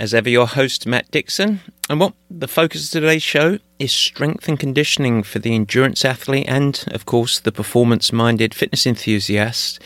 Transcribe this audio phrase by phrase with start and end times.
[0.00, 1.60] As ever, your host, Matt Dixon.
[1.90, 6.46] And what the focus of today's show is strength and conditioning for the endurance athlete
[6.48, 9.78] and, of course, the performance minded fitness enthusiast.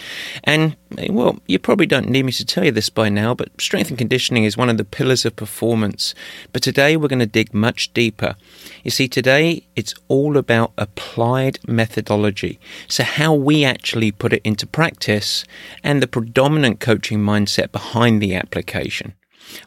[0.44, 3.60] And, eh, well, you probably don't need me to tell you this by now, but
[3.60, 6.14] strength and conditioning is one of the pillars of performance.
[6.52, 8.36] But today we're going to dig much deeper.
[8.84, 12.60] You see, today it's all about applied methodology.
[12.86, 15.44] So, how we actually put it into practice
[15.82, 19.14] and the predominant coaching mindset behind the application.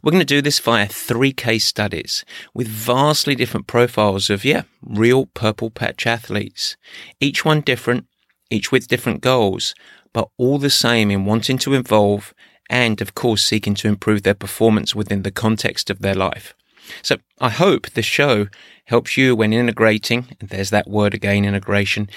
[0.01, 4.63] We're going to do this via three case studies with vastly different profiles of, yeah,
[4.81, 6.77] real purple patch athletes.
[7.19, 8.05] Each one different,
[8.49, 9.75] each with different goals,
[10.13, 12.33] but all the same in wanting to evolve
[12.69, 16.53] and, of course, seeking to improve their performance within the context of their life.
[17.01, 18.47] So I hope the show
[18.85, 22.09] helps you when integrating, and there's that word again, integration,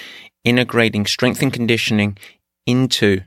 [0.43, 2.17] integrating strength and conditioning
[2.65, 3.21] into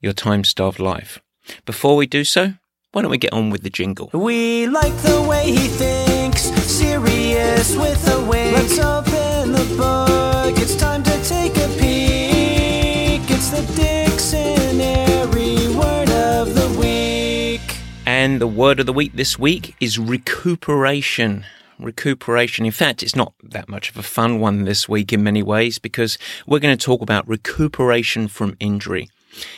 [0.00, 1.20] your time starved life.
[1.64, 2.54] Before we do so,
[2.92, 4.08] why don't we get on with the jingle?
[4.14, 8.56] We like the way he thinks, serious with a wink.
[8.56, 13.30] Let's open the book, it's time to take a peek.
[13.30, 17.60] It's the dictionary word of the week.
[18.06, 21.44] And the word of the week this week is recuperation.
[21.78, 22.64] Recuperation.
[22.64, 25.78] In fact, it's not that much of a fun one this week in many ways
[25.78, 26.16] because
[26.46, 29.10] we're going to talk about recuperation from injury.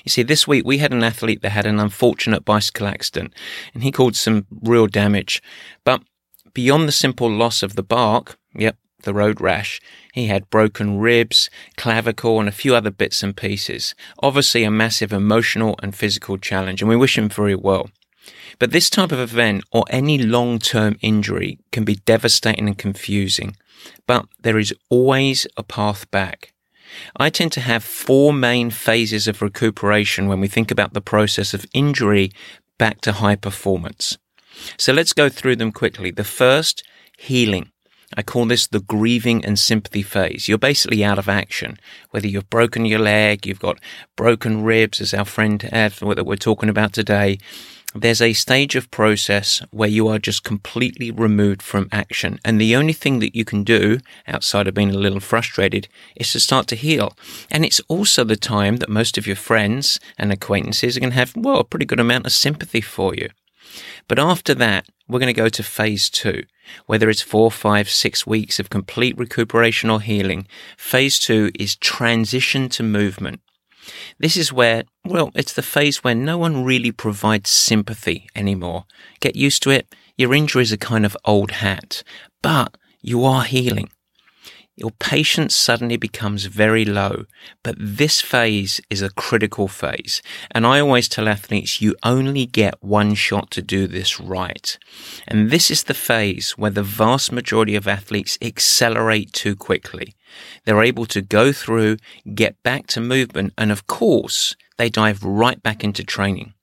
[0.04, 3.32] You see, this week we had an athlete that had an unfortunate bicycle accident
[3.72, 5.42] and he caused some real damage.
[5.84, 6.02] But
[6.54, 9.80] beyond the simple loss of the bark, yep, the road rash,
[10.12, 13.94] he had broken ribs, clavicle, and a few other bits and pieces.
[14.22, 17.90] Obviously, a massive emotional and physical challenge, and we wish him very well.
[18.58, 23.56] But this type of event or any long term injury can be devastating and confusing,
[24.06, 26.52] but there is always a path back.
[27.16, 31.54] I tend to have four main phases of recuperation when we think about the process
[31.54, 32.32] of injury
[32.78, 34.18] back to high performance.
[34.76, 36.10] So let's go through them quickly.
[36.10, 36.82] The first,
[37.18, 37.70] healing.
[38.16, 40.48] I call this the grieving and sympathy phase.
[40.48, 41.78] You're basically out of action.
[42.10, 43.78] Whether you've broken your leg, you've got
[44.16, 47.38] broken ribs, as our friend had that we're talking about today,
[47.94, 52.38] there's a stage of process where you are just completely removed from action.
[52.44, 56.30] And the only thing that you can do outside of being a little frustrated is
[56.32, 57.16] to start to heal.
[57.50, 61.16] And it's also the time that most of your friends and acquaintances are going to
[61.16, 63.28] have, well, a pretty good amount of sympathy for you.
[64.06, 66.44] But after that, we're going to go to phase two.
[66.86, 70.46] Whether it's four, five, six weeks of complete recuperation or healing,
[70.76, 73.40] phase two is transition to movement.
[74.18, 78.84] This is where, well, it's the phase where no one really provides sympathy anymore.
[79.20, 79.94] Get used to it.
[80.16, 82.02] Your injury is a kind of old hat,
[82.42, 83.90] but you are healing.
[84.76, 87.26] Your patience suddenly becomes very low,
[87.62, 90.22] but this phase is a critical phase.
[90.52, 94.78] And I always tell athletes, you only get one shot to do this right.
[95.28, 100.14] And this is the phase where the vast majority of athletes accelerate too quickly.
[100.64, 101.96] They're able to go through,
[102.34, 106.54] get back to movement, and of course, they dive right back into training.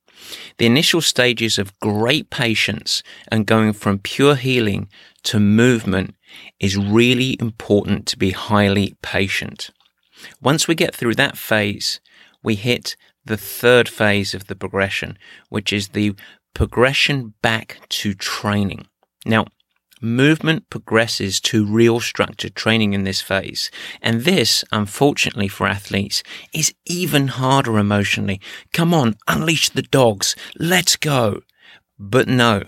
[0.57, 4.89] The initial stages of great patience and going from pure healing
[5.23, 6.15] to movement
[6.59, 9.69] is really important to be highly patient.
[10.41, 11.99] Once we get through that phase,
[12.43, 15.17] we hit the third phase of the progression,
[15.49, 16.15] which is the
[16.53, 18.87] progression back to training.
[19.25, 19.45] Now,
[20.01, 23.71] movement progresses to real structured training in this phase.
[24.01, 28.39] And this, unfortunately for athletes, is even harder emotionally.
[28.73, 30.35] Come on, unleash the dogs.
[30.57, 31.41] Let's go.
[31.99, 32.63] But no,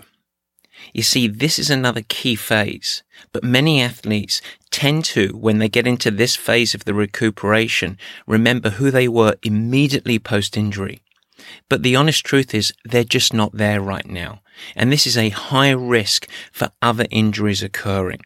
[0.92, 3.02] you see, this is another key phase,
[3.32, 8.70] but many athletes tend to, when they get into this phase of the recuperation, remember
[8.70, 11.00] who they were immediately post injury.
[11.68, 14.40] But the honest truth is they're just not there right now.
[14.76, 18.20] And this is a high risk for other injuries occurring.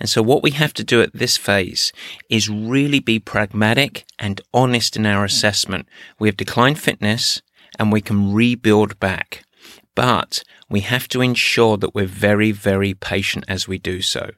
[0.00, 1.92] And so what we have to do at this phase
[2.30, 5.88] is really be pragmatic and honest in our assessment.
[6.18, 7.42] We have declined fitness
[7.78, 9.44] and we can rebuild back.
[9.94, 14.30] But we have to ensure that we're very, very patient as we do so.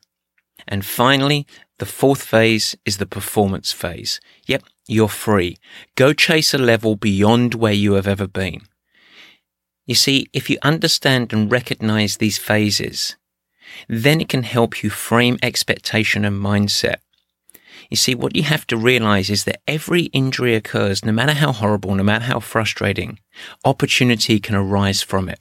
[0.66, 1.46] And finally,
[1.78, 4.20] the fourth phase is the performance phase.
[4.46, 5.56] Yep, you're free.
[5.94, 8.62] Go chase a level beyond where you have ever been.
[9.86, 13.16] You see, if you understand and recognize these phases,
[13.88, 16.96] then it can help you frame expectation and mindset.
[17.90, 21.52] You see, what you have to realize is that every injury occurs, no matter how
[21.52, 23.18] horrible, no matter how frustrating,
[23.64, 25.38] opportunity can arise from it.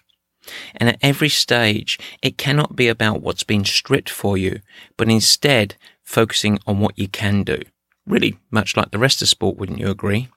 [0.75, 4.61] And at every stage, it cannot be about what's been stripped for you,
[4.95, 7.61] but instead focusing on what you can do.
[8.05, 10.29] Really much like the rest of sport, wouldn't you agree?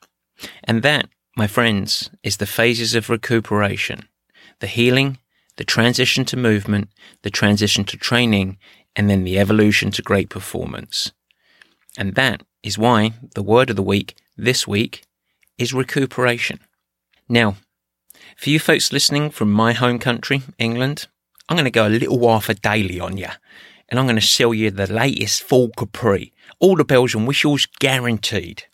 [0.65, 4.09] And that, my friends, is the phases of recuperation.
[4.59, 5.19] The healing,
[5.57, 6.89] the transition to movement,
[7.23, 8.59] the transition to training,
[8.97, 11.13] and then the evolution to great performance.
[11.97, 15.05] And that is why the word of the week this week
[15.59, 16.61] is recuperation.
[17.29, 17.57] Now,
[18.41, 21.07] for you folks listening from my home country, England,
[21.51, 23.29] I'm going to go a little Arthur Daley on you.
[23.91, 26.33] And I'm going to sell you the latest Ford Capri.
[26.59, 28.65] All the bells and whistles guaranteed.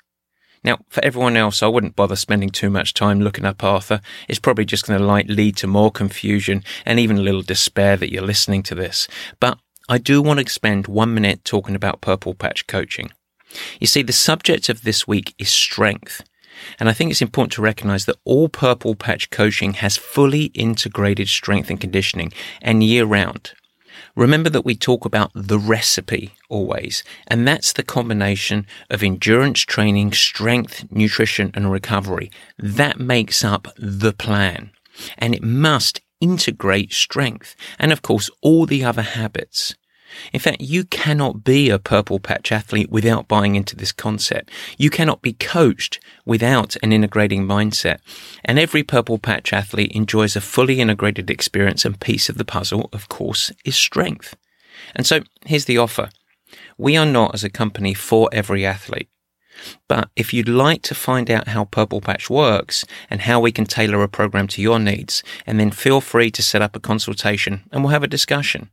[0.62, 4.00] Now, for everyone else, I wouldn't bother spending too much time looking up Arthur.
[4.28, 7.96] It's probably just going to like lead to more confusion and even a little despair
[7.96, 9.08] that you're listening to this.
[9.40, 9.58] But
[9.88, 13.10] I do want to spend one minute talking about Purple Patch coaching.
[13.80, 16.22] You see, the subject of this week is strength.
[16.78, 21.28] And I think it's important to recognize that all Purple Patch coaching has fully integrated
[21.28, 22.32] strength and conditioning
[22.62, 23.52] and year round.
[24.14, 30.12] Remember that we talk about the recipe always, and that's the combination of endurance training,
[30.12, 32.30] strength, nutrition, and recovery.
[32.58, 34.70] That makes up the plan.
[35.18, 39.74] And it must integrate strength and, of course, all the other habits.
[40.32, 44.50] In fact, you cannot be a purple patch athlete without buying into this concept.
[44.78, 47.98] You cannot be coached without an integrating mindset.
[48.44, 52.88] And every purple patch athlete enjoys a fully integrated experience and piece of the puzzle,
[52.92, 54.36] of course, is strength.
[54.94, 56.10] And so here's the offer.
[56.78, 59.08] We are not as a company for every athlete.
[59.88, 63.64] But if you'd like to find out how Purple Patch works and how we can
[63.64, 67.64] tailor a program to your needs, and then feel free to set up a consultation
[67.72, 68.70] and we'll have a discussion.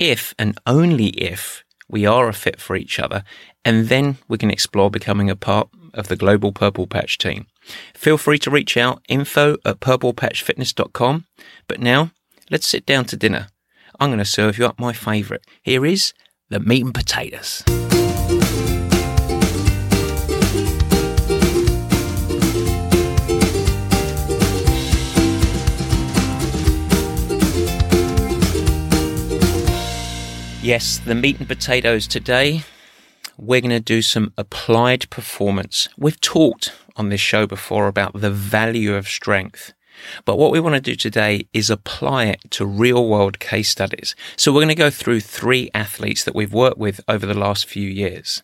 [0.00, 3.22] If and only if we are a fit for each other,
[3.66, 7.46] and then we can explore becoming a part of the global Purple Patch team.
[7.94, 11.26] Feel free to reach out info at purplepatchfitness.com.
[11.68, 12.12] But now
[12.50, 13.48] let's sit down to dinner.
[14.00, 15.44] I'm going to serve you up my favourite.
[15.62, 16.14] Here is
[16.48, 17.62] the meat and potatoes.
[30.62, 32.64] Yes, the meat and potatoes today.
[33.38, 35.88] We're going to do some applied performance.
[35.96, 39.72] We've talked on this show before about the value of strength.
[40.26, 44.14] But what we want to do today is apply it to real world case studies.
[44.36, 47.64] So we're going to go through three athletes that we've worked with over the last
[47.64, 48.42] few years.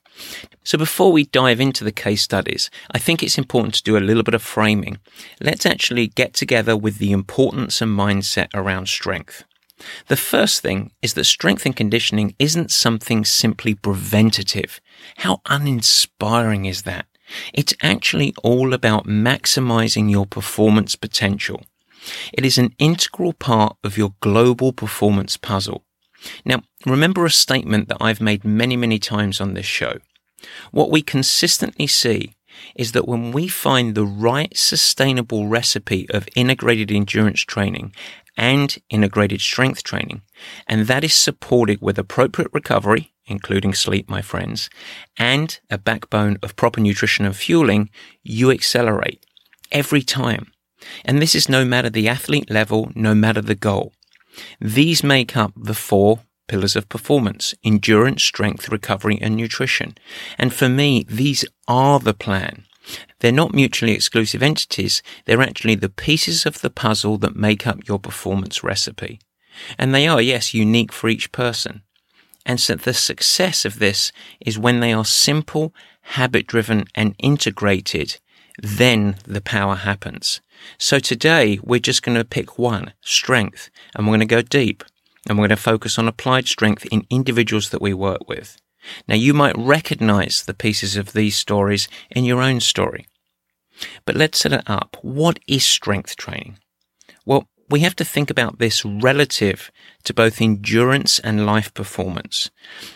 [0.65, 4.01] So before we dive into the case studies, I think it's important to do a
[4.01, 5.01] little bit of framing.
[5.43, 9.45] Let's actually get together with the importance and mindset around strength.
[10.09, 14.81] The first thing is that strength and conditioning isn't something simply preventative.
[15.19, 17.07] How uninspiring is that?
[17.53, 21.63] It's actually all about maximizing your performance potential.
[22.33, 25.85] It is an integral part of your global performance puzzle.
[26.45, 29.99] Now, remember a statement that I've made many, many times on this show.
[30.71, 32.35] What we consistently see
[32.75, 37.93] is that when we find the right sustainable recipe of integrated endurance training
[38.37, 40.23] and integrated strength training.
[40.67, 44.69] And that is supported with appropriate recovery, including sleep, my friends,
[45.19, 47.91] and a backbone of proper nutrition and fueling,
[48.23, 49.25] you accelerate
[49.73, 50.53] every time.
[51.05, 53.93] And this is no matter the athlete level, no matter the goal.
[54.61, 59.97] These make up the four pillars of performance, endurance, strength, recovery, and nutrition.
[60.39, 62.67] And for me, these are the plan.
[63.21, 65.03] They're not mutually exclusive entities.
[65.25, 69.21] They're actually the pieces of the puzzle that make up your performance recipe.
[69.79, 71.83] And they are, yes, unique for each person.
[72.45, 78.19] And so the success of this is when they are simple, habit driven and integrated,
[78.63, 80.41] then the power happens.
[80.79, 84.85] So today we're just going to pick one, strength, and we're going to go deep
[85.29, 88.57] and we're going to focus on applied strength in individuals that we work with.
[89.09, 93.07] Now, you might recognize the pieces of these stories in your own story.
[94.05, 94.97] But let's set it up.
[95.03, 96.59] What is strength training?
[97.25, 99.73] Well, we have to think about this relative
[100.05, 102.51] to both endurance and life performance.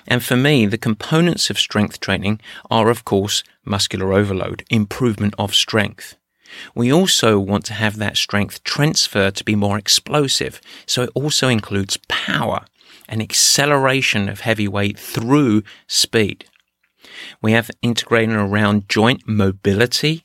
[0.06, 5.54] And for me, the components of strength training are, of course, muscular overload, improvement of
[5.54, 6.16] strength.
[6.74, 10.60] We also want to have that strength transfer to be more explosive.
[10.86, 12.64] So it also includes power
[13.10, 16.46] an acceleration of heavy weight through speed.
[17.42, 20.22] We have integrating around joint mobility.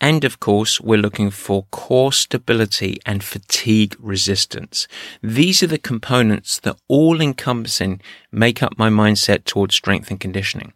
[0.00, 4.86] And of course, we're looking for core stability and fatigue resistance.
[5.22, 10.72] These are the components that all encompassing make up my mindset towards strength and conditioning.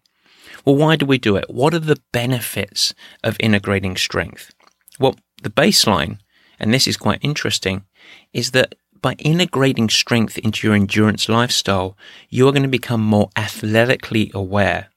[0.64, 1.44] Well, why do we do it?
[1.48, 4.52] What are the benefits of integrating strength?
[4.98, 6.18] Well, the baseline,
[6.58, 7.84] and this is quite interesting,
[8.32, 11.96] is that by integrating strength into your endurance lifestyle,
[12.30, 14.88] you are going to become more athletically aware.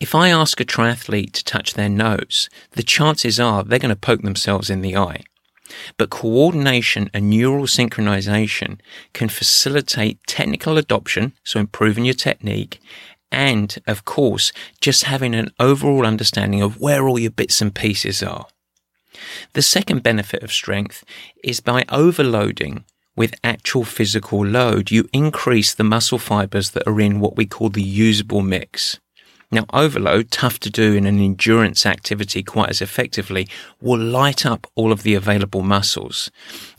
[0.00, 3.96] If I ask a triathlete to touch their nose, the chances are they're going to
[3.96, 5.24] poke themselves in the eye.
[5.96, 8.80] But coordination and neural synchronization
[9.12, 12.80] can facilitate technical adoption, so improving your technique,
[13.32, 18.22] and of course, just having an overall understanding of where all your bits and pieces
[18.22, 18.46] are.
[19.52, 21.04] The second benefit of strength
[21.42, 22.84] is by overloading
[23.16, 27.68] with actual physical load, you increase the muscle fibers that are in what we call
[27.68, 28.98] the usable mix.
[29.52, 33.46] Now, overload, tough to do in an endurance activity quite as effectively,
[33.80, 36.28] will light up all of the available muscles.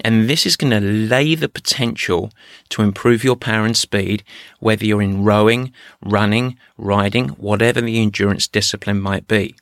[0.01, 2.31] And this is going to lay the potential
[2.69, 4.23] to improve your power and speed,
[4.59, 9.55] whether you're in rowing, running, riding, whatever the endurance discipline might be.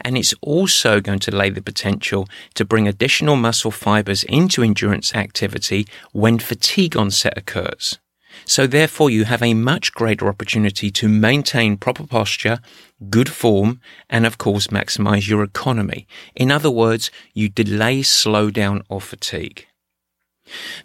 [0.00, 5.14] And it's also going to lay the potential to bring additional muscle fibers into endurance
[5.14, 7.98] activity when fatigue onset occurs.
[8.44, 12.60] So therefore you have a much greater opportunity to maintain proper posture,
[13.08, 16.06] good form, and of course maximize your economy.
[16.34, 19.66] In other words, you delay slowdown or fatigue.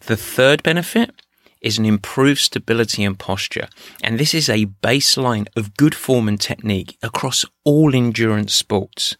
[0.05, 1.21] The third benefit
[1.65, 3.67] is an improved stability and posture.
[4.03, 9.17] And this is a baseline of good form and technique across all endurance sports.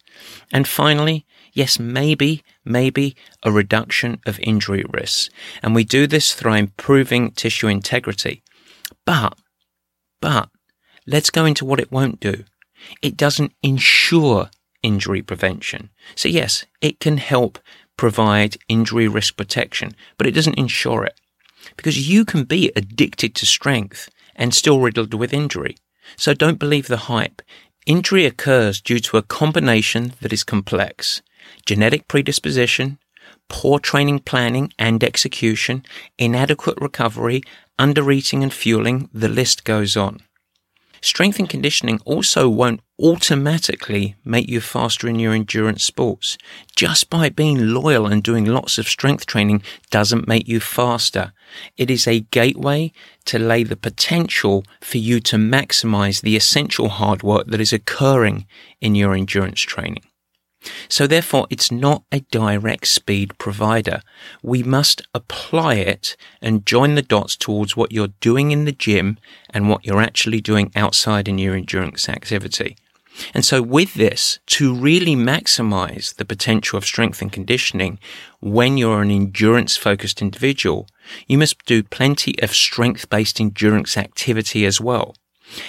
[0.52, 5.28] And finally, yes, maybe, maybe a reduction of injury risks.
[5.60, 8.44] And we do this through improving tissue integrity.
[9.04, 9.36] But,
[10.20, 10.48] but,
[11.04, 12.44] let's go into what it won't do.
[13.02, 14.50] It doesn't ensure
[14.84, 15.90] injury prevention.
[16.14, 17.58] So yes, it can help
[17.96, 21.18] provide injury risk protection, but it doesn't ensure it
[21.76, 25.76] because you can be addicted to strength and still riddled with injury.
[26.16, 27.42] So don't believe the hype.
[27.86, 31.22] Injury occurs due to a combination that is complex.
[31.64, 32.98] Genetic predisposition,
[33.48, 35.84] poor training planning and execution,
[36.18, 37.42] inadequate recovery,
[37.78, 40.20] undereating and fueling, the list goes on.
[41.06, 46.36] Strength and conditioning also won't automatically make you faster in your endurance sports.
[46.74, 51.32] Just by being loyal and doing lots of strength training doesn't make you faster.
[51.76, 52.90] It is a gateway
[53.26, 58.44] to lay the potential for you to maximize the essential hard work that is occurring
[58.80, 60.02] in your endurance training.
[60.88, 64.02] So therefore, it's not a direct speed provider.
[64.42, 69.18] We must apply it and join the dots towards what you're doing in the gym
[69.50, 72.76] and what you're actually doing outside in your endurance activity.
[73.32, 77.98] And so with this, to really maximize the potential of strength and conditioning
[78.40, 80.86] when you're an endurance focused individual,
[81.26, 85.14] you must do plenty of strength based endurance activity as well.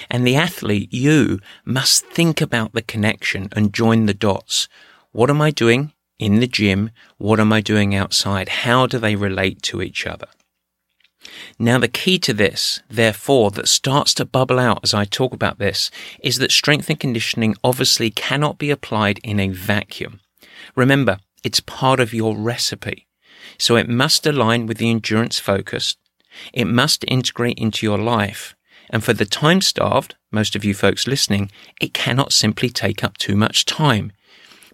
[0.10, 4.68] And the athlete, you must think about the connection and join the dots.
[5.12, 6.92] What am I doing in the gym?
[7.18, 8.50] What am I doing outside?
[8.50, 10.28] How do they relate to each other?
[11.60, 15.60] Now, the key to this, therefore, that starts to bubble out as I talk about
[15.60, 15.92] this
[16.22, 20.20] is that strength and conditioning obviously cannot be applied in a vacuum.
[20.76, 23.08] Remember, it's part of your recipe.
[23.58, 25.96] So it must align with the endurance focus.
[26.54, 28.56] It must integrate into your life.
[28.90, 31.52] And for the time starved, most of you folks listening,
[31.82, 34.12] it cannot simply take up too much time.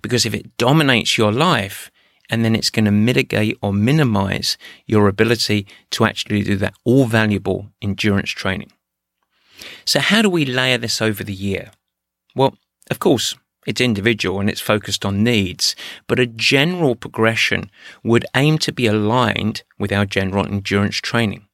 [0.01, 1.89] Because if it dominates your life,
[2.29, 7.05] and then it's going to mitigate or minimize your ability to actually do that all
[7.05, 8.71] valuable endurance training.
[9.85, 11.71] So how do we layer this over the year?
[12.35, 12.57] Well,
[12.89, 15.75] of course, it's individual and it's focused on needs,
[16.07, 17.69] but a general progression
[18.03, 21.47] would aim to be aligned with our general endurance training.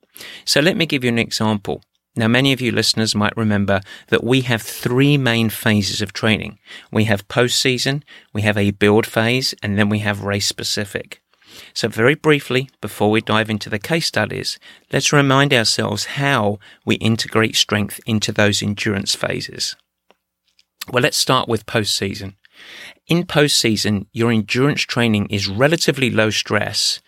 [0.46, 1.84] So let me give you an example.
[2.19, 6.59] Now, many of you listeners might remember that we have three main phases of training.
[6.91, 11.21] We have post-season, we have a build phase, and then we have race specific.
[11.73, 14.59] So very briefly, before we dive into the case studies,
[14.91, 19.77] let's remind ourselves how we integrate strength into those endurance phases.
[20.91, 22.35] Well, let's start with post-season.
[23.07, 26.99] In post-season, your endurance training is relatively low stress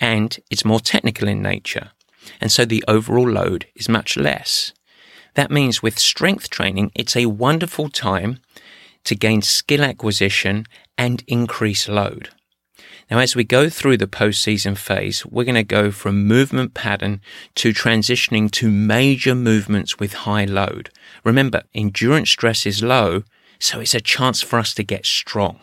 [0.00, 1.90] and it's more technical in nature
[2.40, 4.72] and so the overall load is much less.
[5.34, 8.40] That means with strength training, it's a wonderful time
[9.04, 12.30] to gain skill acquisition and increase load.
[13.10, 17.20] Now, as we go through the postseason phase, we're going to go from movement pattern
[17.56, 20.90] to transitioning to major movements with high load.
[21.22, 23.24] Remember, endurance stress is low,
[23.58, 25.60] so it's a chance for us to get strong.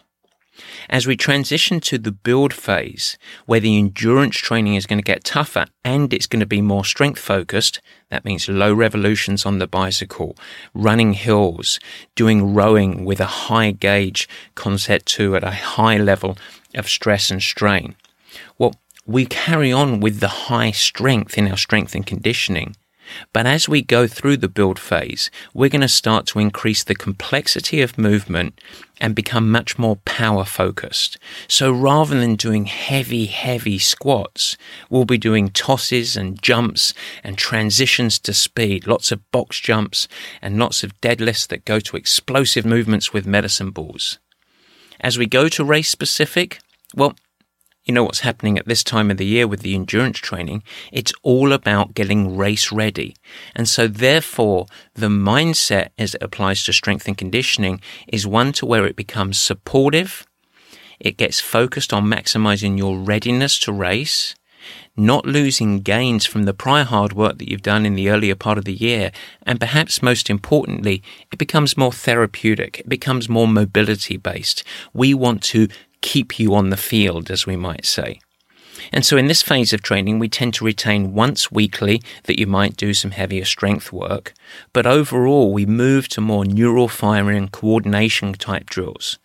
[0.90, 5.24] As we transition to the build phase, where the endurance training is going to get
[5.24, 7.80] tougher and it's going to be more strength focused,
[8.10, 10.36] that means low revolutions on the bicycle,
[10.74, 11.80] running hills,
[12.16, 16.38] doing rowing with a high gauge Concept2 at a high level
[16.76, 17.96] of stress and strain.
[18.58, 22.76] Well, we carry on with the high strength in our strength and conditioning
[23.34, 26.96] but as we go through the build phase, we're going to start to increase the
[26.96, 28.60] complexity of movement
[29.00, 31.18] and become much more power focused.
[31.48, 34.58] So rather than doing heavy, heavy squats,
[34.90, 40.08] we'll be doing tosses and jumps and transitions to speed, lots of box jumps
[40.42, 44.20] and lots of deadlifts that go to explosive movements with medicine balls.
[45.00, 46.60] As we go to race specific,
[46.96, 47.16] well,
[47.84, 50.64] you know what's happening at this time of the year with the endurance training.
[50.92, 53.16] It's all about getting race ready.
[53.56, 58.66] And so therefore, the mindset as it applies to strength and conditioning is one to
[58.66, 60.26] where it becomes supportive.
[61.00, 64.36] It gets focused on maximizing your readiness to race,
[64.96, 68.60] not losing gains from the prior hard work that you've done in the earlier part
[68.60, 69.12] of the year.
[69.42, 72.82] And perhaps most importantly, it becomes more therapeutic.
[72.82, 74.64] It becomes more mobility based.
[74.94, 75.68] We want to
[76.02, 78.20] keep you on the field, as we might say.
[78.92, 82.48] And so in this phase of training, we tend to retain once weekly that you
[82.48, 84.34] might do some heavier strength work,
[84.74, 89.20] but overall we move to more neural firing and coordination type drills.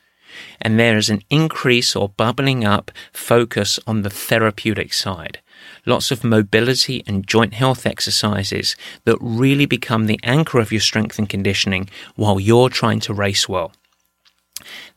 [0.61, 5.40] And there is an increase or bubbling up focus on the therapeutic side.
[5.87, 11.18] Lots of mobility and joint health exercises that really become the anchor of your strength
[11.18, 13.73] and conditioning while you're trying to race well.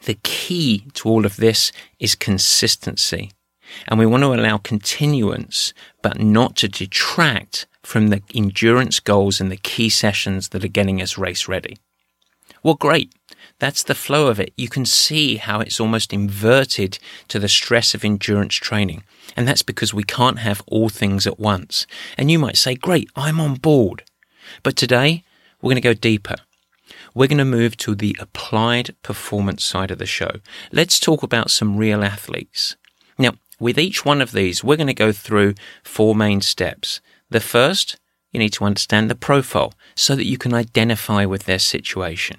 [0.04, 3.32] The key to all of this is consistency.
[3.88, 9.52] And we want to allow continuance, but not to detract from the endurance goals and
[9.52, 11.78] the key sessions that are getting us race ready.
[12.64, 13.14] Well, great.
[13.60, 14.54] That's the flow of it.
[14.58, 16.98] You can see how it's almost inverted
[17.28, 19.04] to the stress of endurance training.
[19.36, 21.86] And that's because we can't have all things at once.
[22.18, 24.04] And you might say, great, I'm on board.
[24.64, 25.24] But today,
[25.62, 26.36] we're going to go deeper
[27.20, 30.32] we're going to move to the applied performance side of the show.
[30.72, 32.78] Let's talk about some real athletes.
[33.18, 37.02] Now, with each one of these, we're going to go through four main steps.
[37.30, 37.98] The first,
[38.32, 42.38] you need to understand the profile so that you can identify with their situation.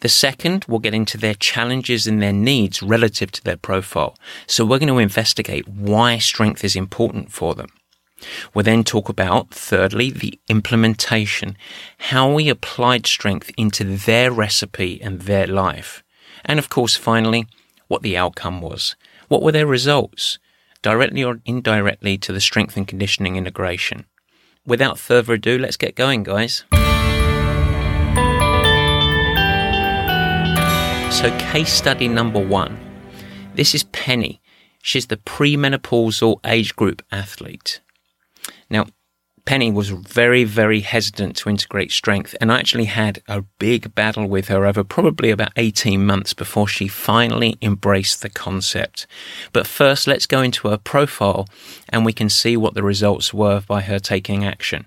[0.00, 4.16] The second, we'll get into their challenges and their needs relative to their profile.
[4.48, 7.68] So we're going to investigate why strength is important for them.
[8.54, 11.56] We'll then talk about, thirdly, the implementation,
[11.98, 16.02] how we applied strength into their recipe and their life.
[16.44, 17.46] And of course, finally,
[17.88, 18.96] what the outcome was.
[19.28, 20.38] What were their results,
[20.82, 24.06] directly or indirectly, to the strength and conditioning integration?
[24.66, 26.64] Without further ado, let's get going, guys.
[31.12, 32.78] So, case study number one.
[33.54, 34.40] This is Penny.
[34.82, 37.80] She's the premenopausal age group athlete.
[38.72, 38.86] Now,
[39.44, 44.26] Penny was very, very hesitant to integrate strength and I actually had a big battle
[44.26, 49.06] with her over probably about 18 months before she finally embraced the concept.
[49.52, 51.46] But first, let's go into her profile
[51.90, 54.86] and we can see what the results were by her taking action.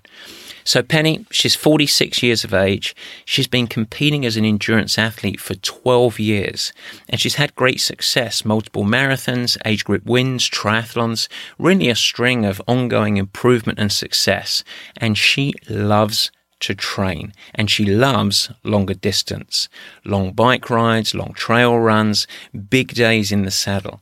[0.66, 2.96] So Penny, she's 46 years of age.
[3.24, 6.72] She's been competing as an endurance athlete for 12 years
[7.08, 12.60] and she's had great success, multiple marathons, age group wins, triathlons, really a string of
[12.66, 14.64] ongoing improvement and success.
[14.96, 19.68] And she loves to train and she loves longer distance,
[20.04, 22.26] long bike rides, long trail runs,
[22.68, 24.00] big days in the saddle.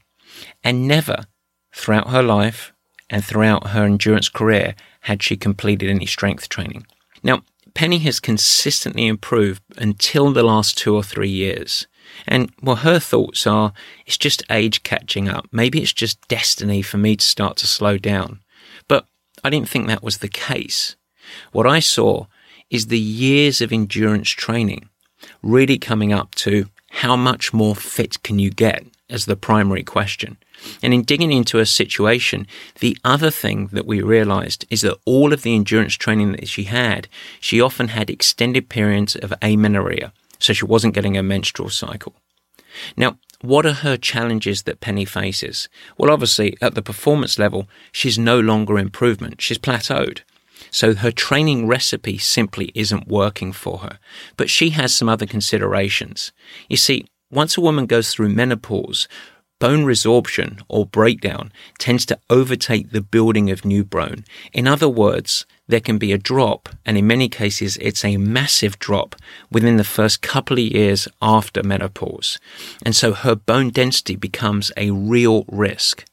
[0.62, 1.26] And never
[1.74, 2.72] throughout her life
[3.10, 6.86] and throughout her endurance career had she completed any strength training.
[7.22, 7.42] Now,
[7.74, 11.86] Penny has consistently improved until the last two or three years.
[12.26, 13.72] And well, her thoughts are
[14.06, 15.46] it's just age catching up.
[15.50, 18.40] Maybe it's just destiny for me to start to slow down.
[18.88, 19.06] But
[19.42, 20.96] I didn't think that was the case.
[21.52, 22.26] What I saw
[22.70, 24.88] is the years of endurance training
[25.42, 30.36] really coming up to how much more fit can you get as the primary question.
[30.82, 32.46] And in digging into her situation,
[32.80, 36.64] the other thing that we realized is that all of the endurance training that she
[36.64, 37.08] had,
[37.40, 42.14] she often had extended periods of amenorrhea, so she wasn't getting a menstrual cycle.
[42.96, 45.68] Now, what are her challenges that Penny faces?
[45.98, 49.42] Well, obviously, at the performance level, she's no longer improvement.
[49.42, 50.20] She's plateaued.
[50.70, 53.98] So her training recipe simply isn't working for her.
[54.36, 56.32] But she has some other considerations.
[56.68, 59.08] You see, once a woman goes through menopause,
[59.64, 64.22] bone resorption or breakdown tends to overtake the building of new bone.
[64.52, 68.78] In other words, there can be a drop, and in many cases, it's a massive
[68.78, 69.16] drop
[69.50, 72.38] within the first couple of years after menopause.
[72.84, 76.04] And so her bone density becomes a real risk.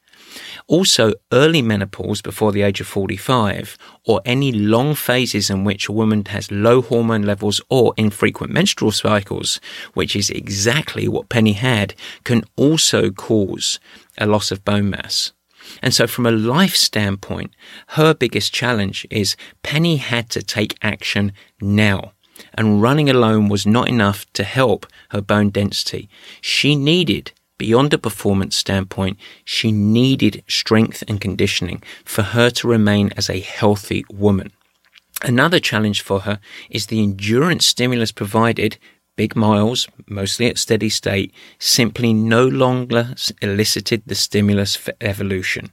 [0.67, 5.91] Also, early menopause before the age of 45, or any long phases in which a
[5.91, 9.60] woman has low hormone levels or infrequent menstrual cycles,
[9.94, 13.80] which is exactly what Penny had, can also cause
[14.17, 15.34] a loss of bone mass.
[15.82, 17.54] And so, from a life standpoint,
[17.89, 22.13] her biggest challenge is Penny had to take action now.
[22.56, 26.10] And running alone was not enough to help her bone density.
[26.41, 33.12] She needed, beyond a performance standpoint, she needed strength and conditioning for her to remain
[33.15, 34.52] as a healthy woman.
[35.21, 36.39] Another challenge for her
[36.71, 38.80] is the endurance stimulus provided
[39.15, 45.71] big miles, mostly at steady state, simply no longer elicited the stimulus for evolution.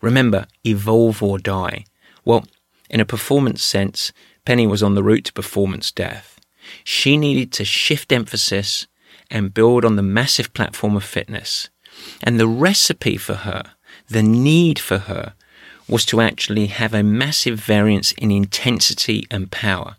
[0.00, 1.84] Remember, evolve or die.
[2.24, 2.46] Well,
[2.88, 4.14] in a performance sense,
[4.46, 6.40] Penny was on the route to performance death.
[6.84, 8.86] She needed to shift emphasis
[9.30, 11.68] and build on the massive platform of fitness.
[12.22, 13.62] And the recipe for her,
[14.08, 15.34] the need for her,
[15.88, 19.96] was to actually have a massive variance in intensity and power.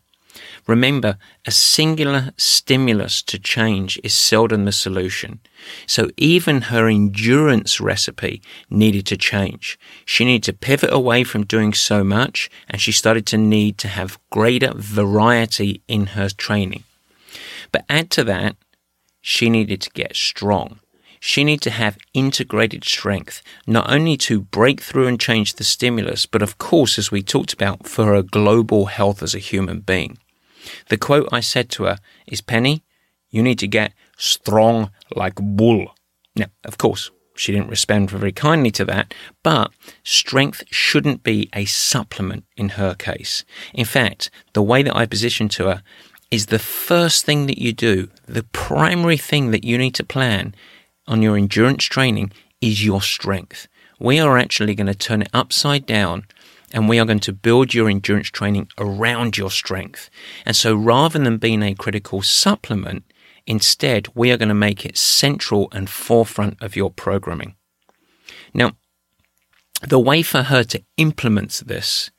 [0.67, 5.39] Remember, a singular stimulus to change is seldom the solution.
[5.87, 9.79] So even her endurance recipe needed to change.
[10.05, 13.87] She needed to pivot away from doing so much and she started to need to
[13.87, 16.83] have greater variety in her training.
[17.71, 18.55] But add to that,
[19.21, 20.79] she needed to get strong.
[21.19, 26.25] She needed to have integrated strength, not only to break through and change the stimulus,
[26.25, 30.17] but of course, as we talked about, for her global health as a human being.
[30.87, 32.83] The quote I said to her is Penny,
[33.29, 35.93] you need to get strong like bull.
[36.35, 39.71] Now, of course, she didn't respond very kindly to that, but
[40.03, 43.45] strength shouldn't be a supplement in her case.
[43.73, 45.83] In fact, the way that I positioned to her
[46.31, 50.53] is the first thing that you do, the primary thing that you need to plan
[51.07, 53.67] on your endurance training is your strength.
[53.99, 56.25] We are actually going to turn it upside down
[56.71, 60.09] and we are going to build your endurance training around your strength.
[60.45, 63.03] And so rather than being a critical supplement,
[63.47, 67.55] instead we are going to make it central and forefront of your programming.
[68.53, 68.73] Now,
[69.81, 72.11] the way for her to implement this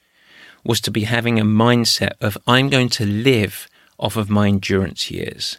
[0.65, 3.69] was to be having a mindset of I'm going to live
[4.01, 5.59] off of my endurance years.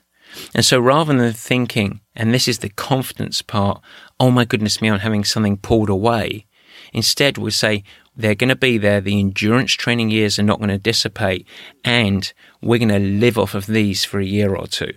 [0.54, 3.82] And so rather than thinking, and this is the confidence part,
[4.20, 6.46] oh my goodness me, I'm having something pulled away,
[6.94, 7.84] instead we say,
[8.16, 9.00] they're going to be there.
[9.00, 11.48] The endurance training years are not going to dissipate,
[11.86, 14.94] and we're going to live off of these for a year or two.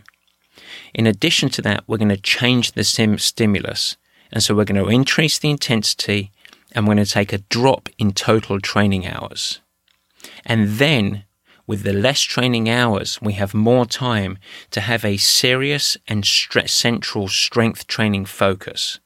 [0.92, 3.96] In addition to that, we're going to change the sim- stimulus.
[4.32, 6.32] And so we're going to increase the intensity
[6.72, 9.60] and we're going to take a drop in total training hours.
[10.44, 11.24] And then,
[11.66, 14.38] with the less training hours, we have more time
[14.70, 19.00] to have a serious and central strength training focus.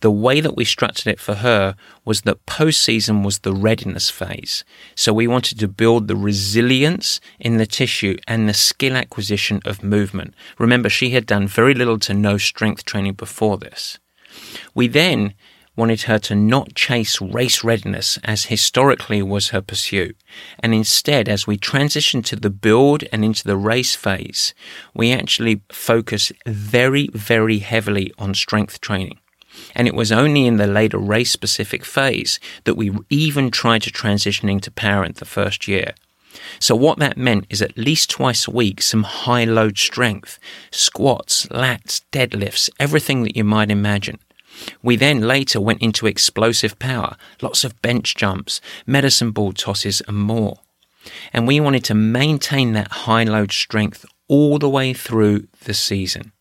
[0.00, 4.64] The way that we structured it for her was that postseason was the readiness phase.
[4.94, 9.82] So we wanted to build the resilience in the tissue and the skill acquisition of
[9.82, 10.34] movement.
[10.58, 13.98] Remember, she had done very little to no strength training before this.
[14.74, 15.34] We then
[15.76, 20.16] wanted her to not chase race readiness as historically was her pursuit.
[20.60, 24.54] And instead, as we transition to the build and into the race phase,
[24.94, 29.18] we actually focus very, very heavily on strength training.
[29.74, 33.90] And it was only in the later race specific phase that we even tried to
[33.90, 35.94] transition into parent the first year.
[36.58, 40.38] So what that meant is at least twice a week, some high load strength,
[40.70, 44.18] squats, lats, deadlifts, everything that you might imagine.
[44.82, 50.16] We then later went into explosive power, lots of bench jumps, medicine ball tosses and
[50.16, 50.60] more.
[51.32, 56.32] And we wanted to maintain that high load strength all the way through the season.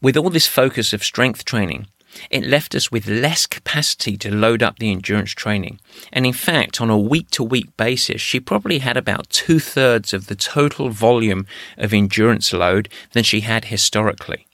[0.00, 1.88] With all this focus of strength training,
[2.30, 5.80] it left us with less capacity to load up the endurance training.
[6.12, 10.14] And in fact, on a week to week basis, she probably had about two thirds
[10.14, 14.46] of the total volume of endurance load than she had historically.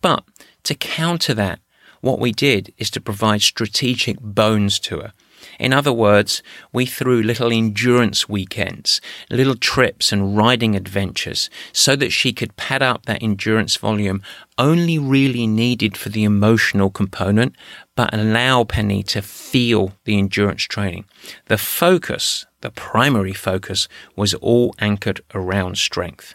[0.00, 0.24] But
[0.64, 1.60] to counter that,
[2.04, 5.12] what we did is to provide strategic bones to her.
[5.58, 12.10] In other words, we threw little endurance weekends, little trips and riding adventures so that
[12.10, 14.22] she could pad up that endurance volume
[14.58, 17.54] only really needed for the emotional component,
[17.96, 21.04] but allow Penny to feel the endurance training.
[21.46, 26.34] The focus, the primary focus, was all anchored around strength.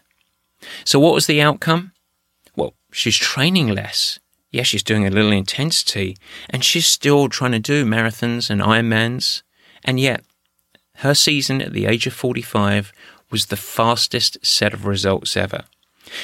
[0.83, 1.93] So what was the outcome?
[2.55, 4.19] Well, she's training less
[4.51, 6.17] Yes, she's doing a little intensity
[6.49, 9.43] and she's still trying to do marathons and Ironmans.
[9.83, 10.23] And yet,
[10.97, 12.91] her season at the age of 45
[13.31, 15.65] was the fastest set of results ever.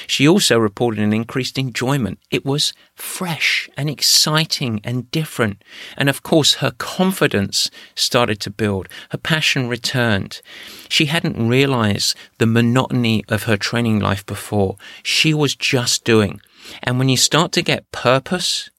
[0.08, 2.19] She also reported an increased enjoyment.
[2.32, 5.63] It was fresh and exciting and different.
[5.98, 8.89] And of course, her confidence started to build.
[9.10, 10.41] Her passion returned.
[10.89, 14.78] She hadn't realized the monotony of her training life before.
[15.04, 16.41] She was just doing.
[16.84, 18.69] And when you start to get purpose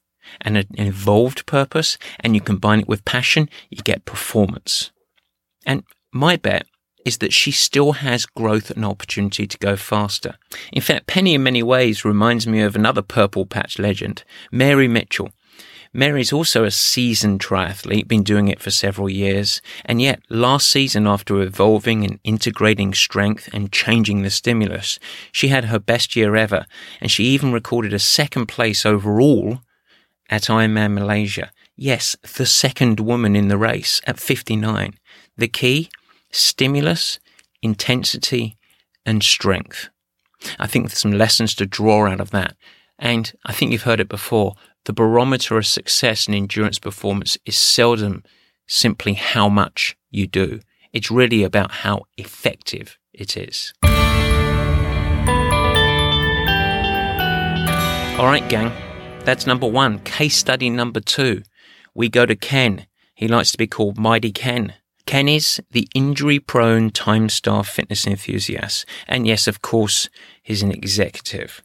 [0.40, 4.90] and an evolved purpose and you combine it with passion, you get performance.
[5.64, 6.66] And my bet
[7.06, 10.34] is that she still has growth and opportunity to go faster.
[10.72, 15.30] In fact, Penny in many ways reminds me of another purple patch legend, Mary Mitchell.
[15.92, 21.06] Mary's also a seasoned triathlete, been doing it for several years, and yet last season,
[21.06, 24.98] after evolving and integrating strength and changing the stimulus,
[25.30, 26.66] she had her best year ever,
[27.00, 29.60] and she even recorded a second place overall
[30.28, 31.52] at Ironman Malaysia.
[31.76, 34.94] Yes, the second woman in the race at 59.
[35.36, 35.88] The key?
[36.30, 37.18] Stimulus,
[37.62, 38.56] intensity,
[39.04, 39.88] and strength.
[40.58, 42.56] I think there's some lessons to draw out of that.
[42.98, 44.54] And I think you've heard it before.
[44.84, 48.22] The barometer of success in endurance performance is seldom
[48.66, 50.60] simply how much you do.
[50.92, 53.72] It's really about how effective it is.
[58.18, 58.72] All right, gang.
[59.24, 59.98] That's number one.
[60.00, 61.42] Case study number two.
[61.94, 62.86] We go to Ken.
[63.14, 64.74] He likes to be called Mighty Ken.
[65.06, 68.84] Ken is the injury prone time staff fitness enthusiast.
[69.06, 70.08] And yes, of course,
[70.42, 71.62] he's an executive.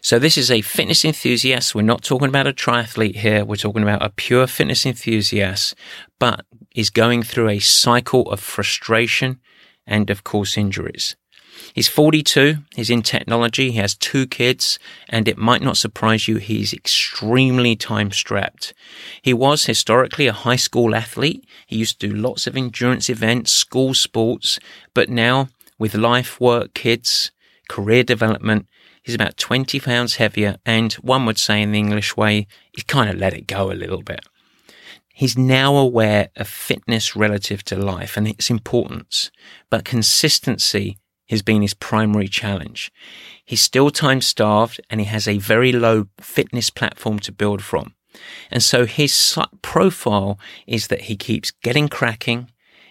[0.00, 1.74] So this is a fitness enthusiast.
[1.74, 3.44] We're not talking about a triathlete here.
[3.44, 5.74] We're talking about a pure fitness enthusiast,
[6.18, 9.40] but is going through a cycle of frustration
[9.86, 11.16] and of course injuries.
[11.74, 12.56] He's 42.
[12.74, 13.70] He's in technology.
[13.70, 16.36] He has two kids and it might not surprise you.
[16.36, 18.72] He's extremely time strapped.
[19.22, 21.46] He was historically a high school athlete.
[21.66, 24.58] He used to do lots of endurance events, school sports,
[24.94, 27.30] but now with life, work, kids,
[27.68, 28.66] career development,
[29.02, 30.56] he's about 20 pounds heavier.
[30.64, 33.74] And one would say in the English way, he's kind of let it go a
[33.74, 34.20] little bit.
[35.14, 39.30] He's now aware of fitness relative to life and its importance,
[39.70, 42.92] but consistency has been his primary challenge.
[43.44, 47.94] He's still time starved and he has a very low fitness platform to build from.
[48.50, 52.50] And so his profile is that he keeps getting cracking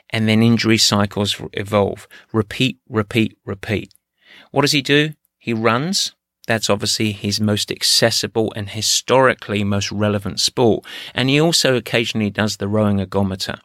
[0.09, 2.07] and then injury cycles evolve.
[2.31, 3.93] Repeat, repeat, repeat.
[4.51, 5.13] What does he do?
[5.39, 6.13] He runs.
[6.47, 10.85] That's obviously his most accessible and historically most relevant sport.
[11.13, 13.59] And he also occasionally does the rowing ergometer.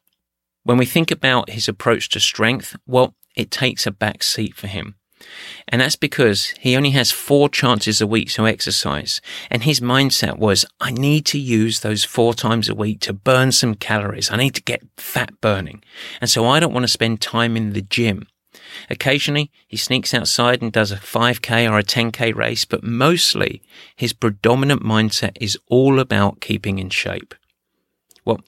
[0.63, 4.67] When we think about his approach to strength, well, it takes a back seat for
[4.67, 4.95] him.
[5.69, 9.21] And that's because he only has four chances a week to exercise.
[9.51, 13.53] And his mindset was, I need to use those four times a week to burn
[13.53, 14.31] some calories.
[14.31, 15.83] I need to get fat burning.
[16.21, 18.27] And so I don't want to spend time in the gym.
[18.89, 23.63] Occasionally, he sneaks outside and does a 5K or a 10K race, but mostly
[23.97, 27.35] his predominant mindset is all about keeping in shape.
[28.25, 28.41] Well,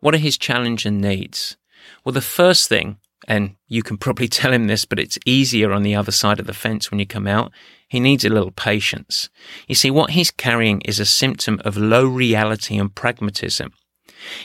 [0.00, 1.56] what are his challenge and needs?
[2.04, 5.82] Well, the first thing and you can probably tell him this, but it's easier on
[5.82, 7.52] the other side of the fence when you come out.
[7.88, 9.28] He needs a little patience.
[9.66, 13.72] You see, what he's carrying is a symptom of low reality and pragmatism.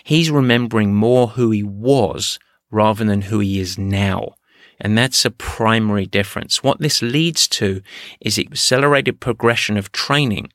[0.04, 2.40] He's remembering more who he was
[2.72, 4.36] rather than who he is now.
[4.80, 6.64] And that's a primary difference.
[6.64, 7.82] What this leads to
[8.20, 10.50] is accelerated progression of training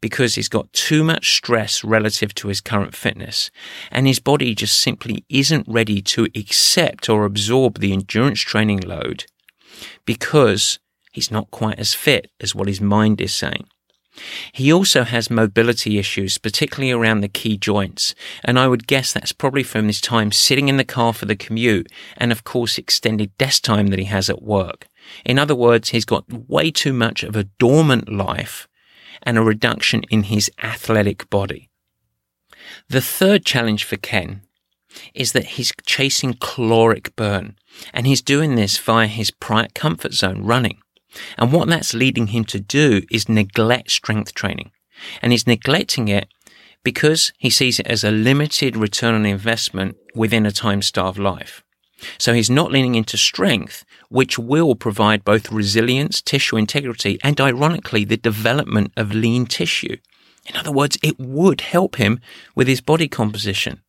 [0.00, 3.50] because he's got too much stress relative to his current fitness
[3.90, 9.24] and his body just simply isn't ready to accept or absorb the endurance training load
[10.04, 10.78] because
[11.12, 13.66] he's not quite as fit as what his mind is saying.
[14.52, 18.14] He also has mobility issues, particularly around the key joints,
[18.44, 21.36] and I would guess that's probably from his time sitting in the car for the
[21.36, 24.86] commute and of course extended desk time that he has at work.
[25.24, 28.68] In other words, he's got way too much of a dormant life
[29.24, 31.70] and a reduction in his athletic body.
[32.88, 34.42] The third challenge for Ken
[35.14, 37.56] is that he's chasing caloric burn
[37.92, 40.78] and he's doing this via his prior comfort zone running.
[41.38, 44.70] And what that's leading him to do is neglect strength training.
[45.20, 46.28] And he's neglecting it
[46.84, 51.62] because he sees it as a limited return on investment within a time starved life.
[52.18, 58.04] So he's not leaning into strength, which will provide both resilience, tissue integrity, and ironically,
[58.04, 59.96] the development of lean tissue.
[60.46, 62.20] In other words, it would help him
[62.54, 63.80] with his body composition.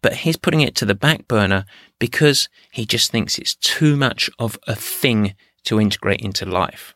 [0.00, 1.66] But he's putting it to the back burner
[1.98, 6.94] because he just thinks it's too much of a thing to integrate into life.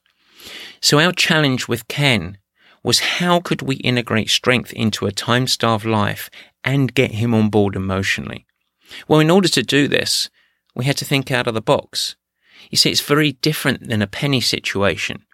[0.81, 2.39] So our challenge with Ken
[2.83, 6.31] was how could we integrate strength into a time starved life
[6.65, 8.47] and get him on board emotionally?
[9.07, 10.31] Well, in order to do this,
[10.75, 12.17] we had to think out of the box.
[12.71, 15.25] You see, it's very different than a penny situation.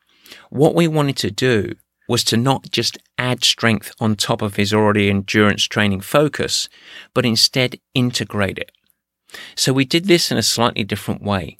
[0.50, 1.74] What we wanted to do
[2.08, 6.68] was to not just add strength on top of his already endurance training focus,
[7.14, 8.72] but instead integrate it.
[9.54, 11.58] So we did this in a slightly different way.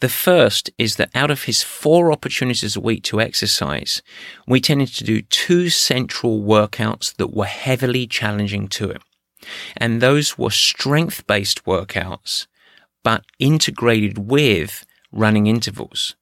[0.00, 4.02] The first is that out of his four opportunities a week to exercise,
[4.46, 9.00] we tended to do two central workouts that were heavily challenging to him.
[9.76, 12.46] And those were strength based workouts,
[13.04, 14.84] but integrated with
[15.16, 16.14] running intervals.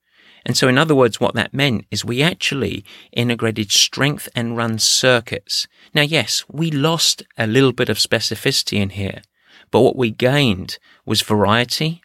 [0.46, 4.78] And so, in other words, what that meant is we actually integrated strength and run
[4.78, 5.66] circuits.
[5.94, 9.22] Now, yes, we lost a little bit of specificity in here,
[9.70, 12.02] but what we gained was variety,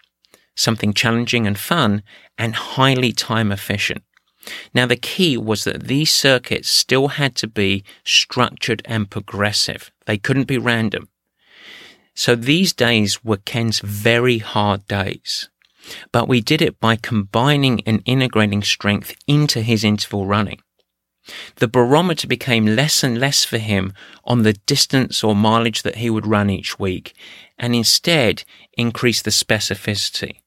[0.56, 2.02] something challenging and fun,
[2.38, 4.04] and highly time efficient.
[4.74, 9.92] Now, the key was that these circuits still had to be structured and progressive.
[10.06, 11.10] They couldn't be random.
[12.16, 15.50] So these days were Ken's very hard days.
[16.12, 20.60] But we did it by combining and integrating strength into his interval running.
[21.58, 26.10] The barometer became less and less for him on the distance or mileage that he
[26.10, 27.14] would run each week,
[27.58, 28.44] and instead
[28.78, 30.40] increased the specificity.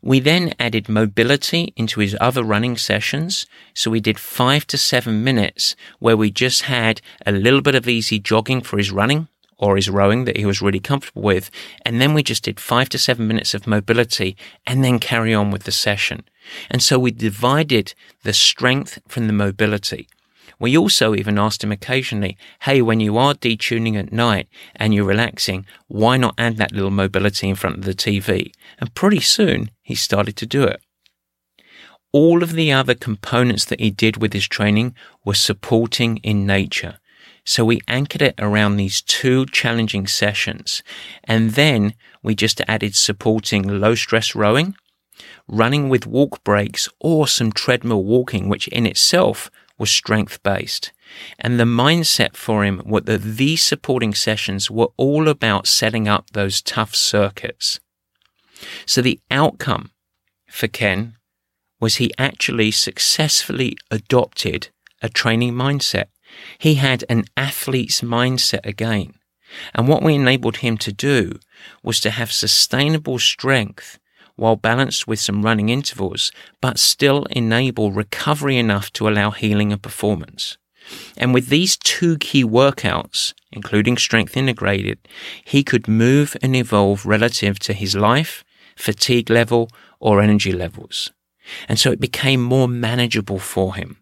[0.00, 3.46] We then added mobility into his other running sessions.
[3.74, 7.88] So we did five to seven minutes where we just had a little bit of
[7.88, 11.50] easy jogging for his running or his rowing that he was really comfortable with.
[11.84, 15.50] And then we just did five to seven minutes of mobility and then carry on
[15.50, 16.24] with the session.
[16.70, 20.08] And so we divided the strength from the mobility.
[20.60, 25.04] We also even asked him occasionally, hey, when you are detuning at night and you're
[25.04, 28.52] relaxing, why not add that little mobility in front of the TV?
[28.80, 30.80] And pretty soon he started to do it.
[32.10, 34.94] All of the other components that he did with his training
[35.24, 36.98] were supporting in nature.
[37.48, 40.82] So we anchored it around these two challenging sessions.
[41.24, 44.74] And then we just added supporting low stress rowing,
[45.48, 50.92] running with walk breaks, or some treadmill walking, which in itself was strength based.
[51.38, 56.28] And the mindset for him was that these supporting sessions were all about setting up
[56.32, 57.80] those tough circuits.
[58.84, 59.92] So the outcome
[60.50, 61.16] for Ken
[61.80, 64.68] was he actually successfully adopted
[65.00, 66.08] a training mindset.
[66.58, 69.14] He had an athlete's mindset again.
[69.74, 71.38] And what we enabled him to do
[71.82, 73.98] was to have sustainable strength
[74.36, 79.82] while balanced with some running intervals, but still enable recovery enough to allow healing and
[79.82, 80.56] performance.
[81.16, 84.98] And with these two key workouts, including strength integrated,
[85.44, 88.44] he could move and evolve relative to his life,
[88.76, 91.10] fatigue level, or energy levels.
[91.68, 93.97] And so it became more manageable for him.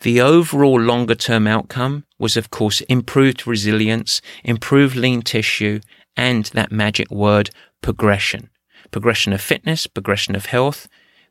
[0.00, 5.80] The overall longer term outcome was, of course, improved resilience, improved lean tissue,
[6.16, 7.50] and that magic word,
[7.82, 8.48] progression.
[8.90, 10.88] Progression of fitness, progression of health,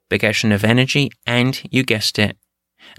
[0.08, 2.38] progression of energy, and you guessed it,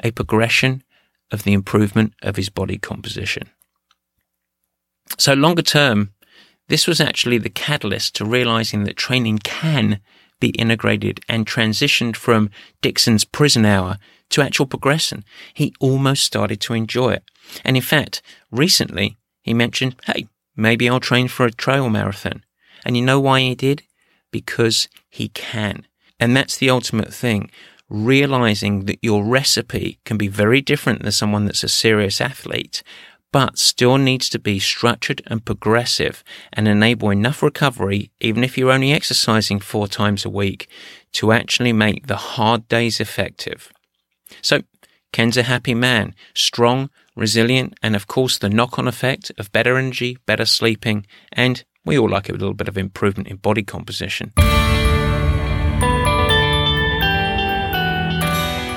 [0.03, 0.83] a progression
[1.31, 3.49] of the improvement of his body composition.
[5.19, 6.13] So, longer term,
[6.69, 10.01] this was actually the catalyst to realizing that training can
[10.41, 13.99] be integrated and transitioned from Dixon's prison hour
[14.31, 15.25] to actual progression.
[15.55, 17.25] He almost started to enjoy it.
[17.65, 22.45] And in fact, recently he mentioned, hey, maybe I'll train for a trail marathon.
[22.85, 23.83] And you know why he did?
[24.31, 25.87] Because he can.
[26.19, 27.51] And that's the ultimate thing.
[27.89, 32.83] Realizing that your recipe can be very different than someone that's a serious athlete,
[33.33, 38.73] but still needs to be structured and progressive and enable enough recovery, even if you're
[38.73, 40.69] only exercising four times a week,
[41.13, 43.73] to actually make the hard days effective.
[44.43, 44.63] So,
[45.13, 49.77] Ken's a happy man, strong, resilient, and of course the knock on effect of better
[49.77, 54.33] energy, better sleeping, and we all like a little bit of improvement in body composition.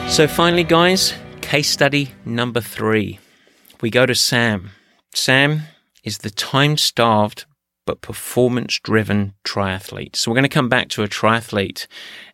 [0.10, 3.20] So, finally, guys, case study number three.
[3.82, 4.72] We go to Sam.
[5.13, 5.63] Sam
[6.04, 7.46] is the time starved
[7.86, 10.15] but performance driven triathlete.
[10.15, 11.88] So we're going to come back to a triathlete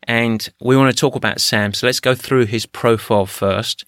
[0.03, 1.73] and we want to talk about Sam.
[1.73, 3.85] So let's go through his profile first.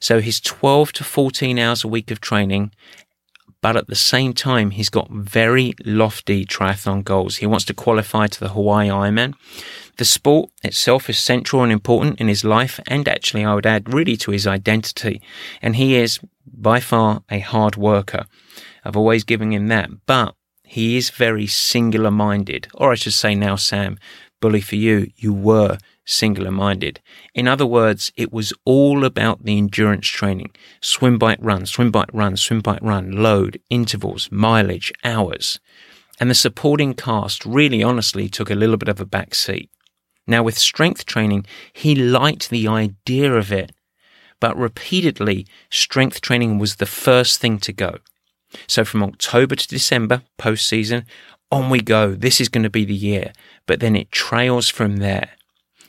[0.00, 2.72] So he's 12 to 14 hours a week of training,
[3.66, 7.38] but at the same time, he's got very lofty triathlon goals.
[7.38, 9.34] He wants to qualify to the Hawaii Ironman.
[9.96, 13.92] The sport itself is central and important in his life, and actually, I would add,
[13.92, 15.20] really to his identity.
[15.60, 18.26] And he is by far a hard worker.
[18.84, 20.35] I've always given him that, but
[20.66, 23.98] he is very singular minded, or I should say now, Sam,
[24.40, 27.00] bully for you, you were singular minded.
[27.34, 30.50] In other words, it was all about the endurance training
[30.80, 35.60] swim, bike, run, swim, bike, run, swim, bike, run, load, intervals, mileage, hours.
[36.18, 39.70] And the supporting cast really honestly took a little bit of a back seat.
[40.26, 43.70] Now, with strength training, he liked the idea of it,
[44.40, 47.98] but repeatedly, strength training was the first thing to go.
[48.66, 51.04] So from October to December, post season,
[51.50, 52.14] on we go.
[52.14, 53.32] This is going to be the year.
[53.66, 55.30] But then it trails from there.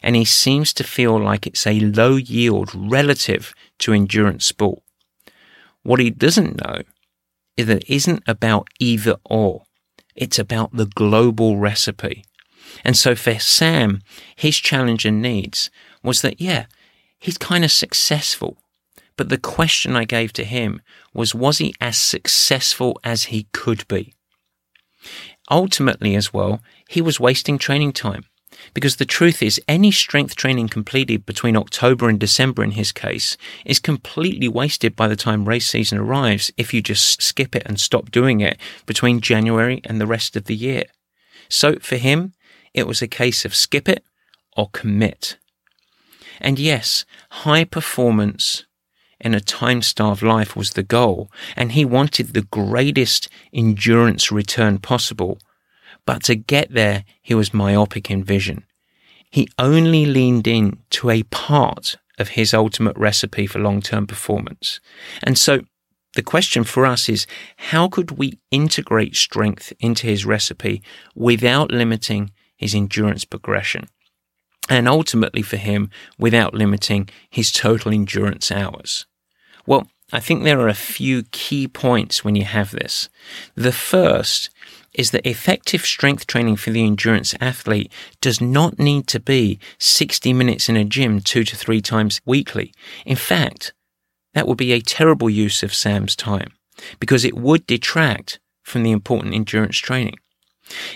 [0.03, 4.81] And he seems to feel like it's a low yield relative to endurance sport.
[5.83, 6.81] What he doesn't know
[7.55, 9.63] is that it isn't about either or.
[10.15, 12.23] It's about the global recipe.
[12.83, 14.01] And so for Sam,
[14.35, 15.69] his challenge and needs
[16.03, 16.65] was that, yeah,
[17.19, 18.57] he's kind of successful.
[19.17, 20.81] But the question I gave to him
[21.13, 24.13] was, was he as successful as he could be?
[25.49, 28.25] Ultimately, as well, he was wasting training time.
[28.73, 33.37] Because the truth is, any strength training completed between October and December in his case
[33.65, 37.79] is completely wasted by the time race season arrives if you just skip it and
[37.79, 40.83] stop doing it between January and the rest of the year.
[41.49, 42.33] So for him,
[42.73, 44.03] it was a case of skip it
[44.55, 45.37] or commit.
[46.39, 48.65] And yes, high performance
[49.19, 54.79] in a time starved life was the goal, and he wanted the greatest endurance return
[54.79, 55.39] possible.
[56.05, 58.65] But to get there, he was myopic in vision.
[59.29, 64.79] He only leaned in to a part of his ultimate recipe for long term performance.
[65.23, 65.61] And so
[66.13, 70.81] the question for us is how could we integrate strength into his recipe
[71.15, 73.87] without limiting his endurance progression?
[74.69, 79.05] And ultimately for him, without limiting his total endurance hours.
[79.65, 83.09] Well, I think there are a few key points when you have this.
[83.55, 84.49] The first
[84.93, 87.91] is that effective strength training for the endurance athlete
[88.21, 92.73] does not need to be 60 minutes in a gym two to three times weekly.
[93.05, 93.73] In fact,
[94.33, 96.51] that would be a terrible use of Sam's time
[96.99, 100.17] because it would detract from the important endurance training.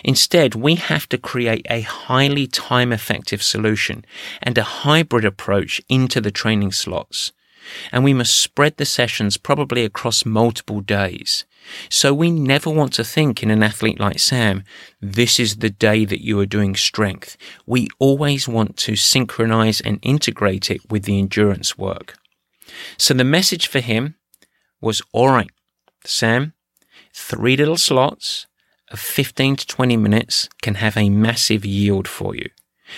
[0.03, 4.05] Instead, we have to create a highly time effective solution
[4.41, 7.31] and a hybrid approach into the training slots.
[7.91, 11.45] And we must spread the sessions probably across multiple days.
[11.89, 14.63] So we never want to think in an athlete like Sam,
[14.99, 17.37] this is the day that you are doing strength.
[17.65, 22.15] We always want to synchronize and integrate it with the endurance work.
[22.97, 24.15] So the message for him
[24.81, 25.51] was, all right,
[26.03, 26.53] Sam,
[27.13, 28.47] three little slots
[28.91, 32.49] of 15 to 20 minutes can have a massive yield for you.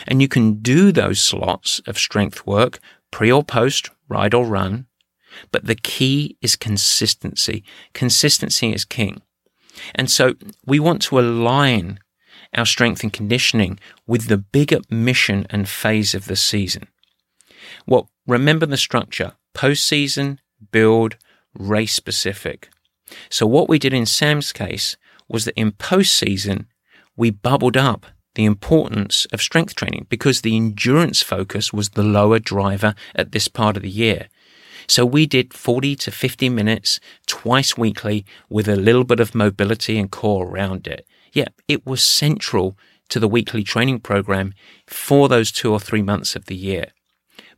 [0.08, 2.80] And you can do those slots of strength work
[3.12, 4.88] pre or post, ride or run,
[5.52, 7.64] but the key is consistency.
[7.94, 9.22] Consistency is king.
[9.96, 10.34] And so
[10.66, 12.00] we want to align
[12.56, 16.88] our strength and conditioning with the bigger mission and phase of the season.
[17.88, 20.40] Well, remember the structure postseason,
[20.72, 21.18] build,
[21.54, 22.70] race specific.
[23.30, 24.98] So, what we did in Sam's case
[25.28, 26.66] was that in postseason,
[27.16, 28.06] we bubbled up
[28.36, 33.48] the importance of strength training because the endurance focus was the lower driver at this
[33.48, 34.28] part of the year.
[34.88, 39.98] So we did 40 to 50 minutes twice weekly with a little bit of mobility
[39.98, 41.06] and core around it.
[41.32, 42.78] Yeah, it was central
[43.10, 44.54] to the weekly training program
[44.88, 46.88] for those two or three months of the year.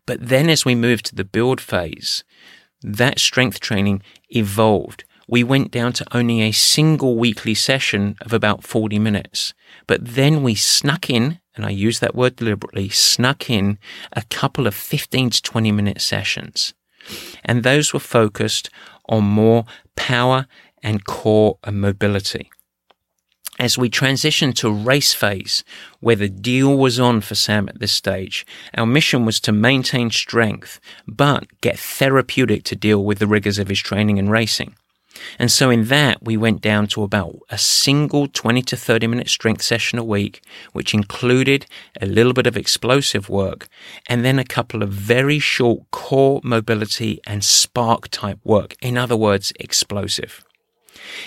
[0.06, 2.24] But then as we moved to the build phase,
[2.82, 5.04] that strength training evolved.
[5.28, 9.54] We went down to only a single weekly session of about 40 minutes.
[9.88, 13.80] But then we snuck in, and I use that word deliberately, snuck in
[14.14, 16.74] a couple of 15 to 20 minute sessions
[17.44, 18.70] and those were focused
[19.08, 19.66] on more
[19.96, 20.48] power
[20.84, 22.50] and core and mobility.
[23.58, 25.64] As we transitioned to race phase,
[26.02, 28.46] where the deal was on for Sam at this stage,
[28.78, 33.70] our mission was to maintain strength, but get therapeutic to deal with the rigors of
[33.70, 34.76] his training and racing.
[35.40, 39.30] And so in that, we went down to about a single 20 to 30 minute
[39.30, 40.42] strength session a week,
[40.74, 41.66] which included
[42.02, 43.68] a little bit of explosive work
[44.08, 48.76] and then a couple of very short core mobility and spark type work.
[48.82, 50.44] In other words, explosive.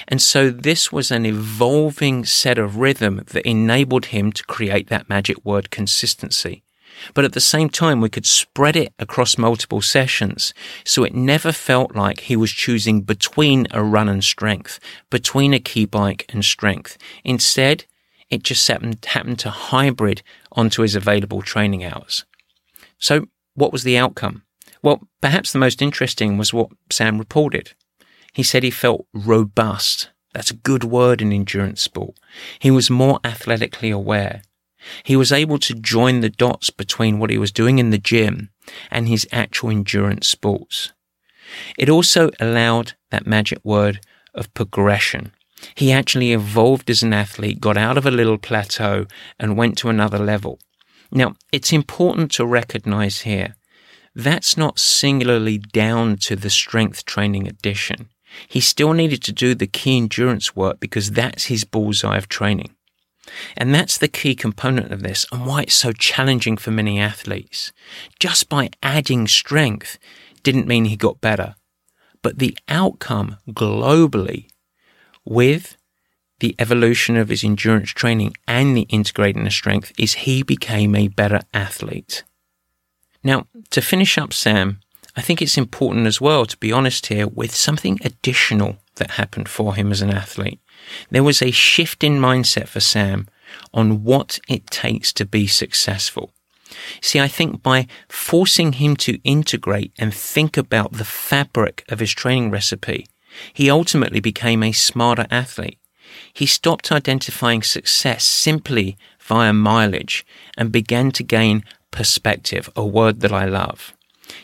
[0.07, 5.09] And so this was an evolving set of rhythm that enabled him to create that
[5.09, 6.63] magic word consistency.
[7.15, 10.55] But at the same time, we could spread it across multiple sessions.
[10.85, 14.81] So it never felt like he was choosing between a run and strength,
[15.11, 16.99] between a key bike and strength.
[17.25, 17.85] Instead,
[18.31, 20.23] it just happened, to hybrid
[20.53, 22.25] onto his available training hours.
[22.99, 24.43] So what was the outcome?
[24.83, 27.73] Well, perhaps the most interesting was what Sam reported.
[28.33, 30.11] He said he felt robust.
[30.35, 32.17] That's a good word in endurance sport.
[32.59, 34.43] He was more athletically aware.
[35.03, 38.51] He was able to join the dots between what he was doing in the gym
[38.91, 40.93] and his actual endurance sports.
[41.79, 44.01] It also allowed that magic word
[44.35, 45.33] of progression.
[45.75, 49.07] He actually evolved as an athlete, got out of a little plateau,
[49.39, 50.61] and went to another level.
[51.11, 53.55] Now, it's important to recognize here
[54.15, 58.09] that's not singularly down to the strength training addition.
[58.49, 62.75] He still needed to do the key endurance work because that's his bullseye of training.
[63.57, 67.73] And that's the key component of this and why it's so challenging for many athletes.
[68.19, 69.99] Just by adding strength
[70.43, 71.55] didn't mean he got better,
[72.23, 74.49] but the outcome globally
[75.25, 75.77] with
[76.41, 81.09] the evolution of his endurance training and the integrating of strength is he became a
[81.09, 82.23] better athlete.
[83.25, 84.81] Now, to finish up Sam,
[85.17, 89.49] I think it's important as well to be honest here with something additional that happened
[89.49, 90.61] for him as an athlete.
[91.11, 93.27] There was a shift in mindset for Sam
[93.73, 96.33] on what it takes to be successful.
[97.01, 102.13] See, I think by forcing him to integrate and think about the fabric of his
[102.13, 103.07] training recipe,
[103.53, 105.79] he ultimately became a smarter athlete.
[106.33, 110.27] He stopped identifying success simply via mileage
[110.57, 113.95] and began to gain perspective, a word that I love.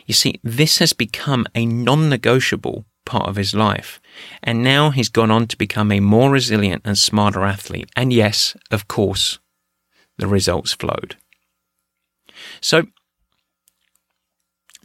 [0.05, 3.99] You see, this has become a non negotiable part of his life.
[4.43, 7.89] And now he's gone on to become a more resilient and smarter athlete.
[7.95, 9.39] And yes, of course,
[10.17, 11.15] the results flowed.
[12.61, 12.87] So,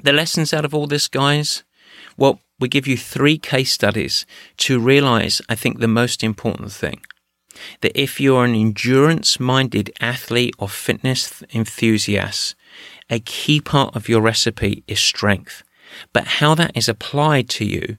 [0.02, 1.62] the lessons out of all this, guys?
[2.16, 4.26] Well, we give you three case studies
[4.58, 7.00] to realize, I think, the most important thing
[7.80, 12.54] that if you're an endurance minded athlete or fitness enthusiast,
[13.10, 15.62] a key part of your recipe is strength.
[16.12, 17.98] But how that is applied to you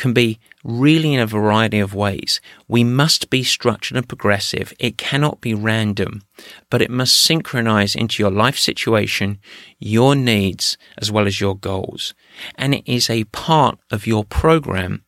[0.00, 2.40] can be really in a variety of ways.
[2.66, 4.72] We must be structured and progressive.
[4.78, 6.22] It cannot be random,
[6.70, 9.38] but it must synchronize into your life situation,
[9.78, 12.14] your needs, as well as your goals.
[12.54, 15.04] And it is a part of your program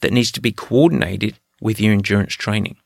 [0.00, 2.76] that needs to be coordinated with your endurance training.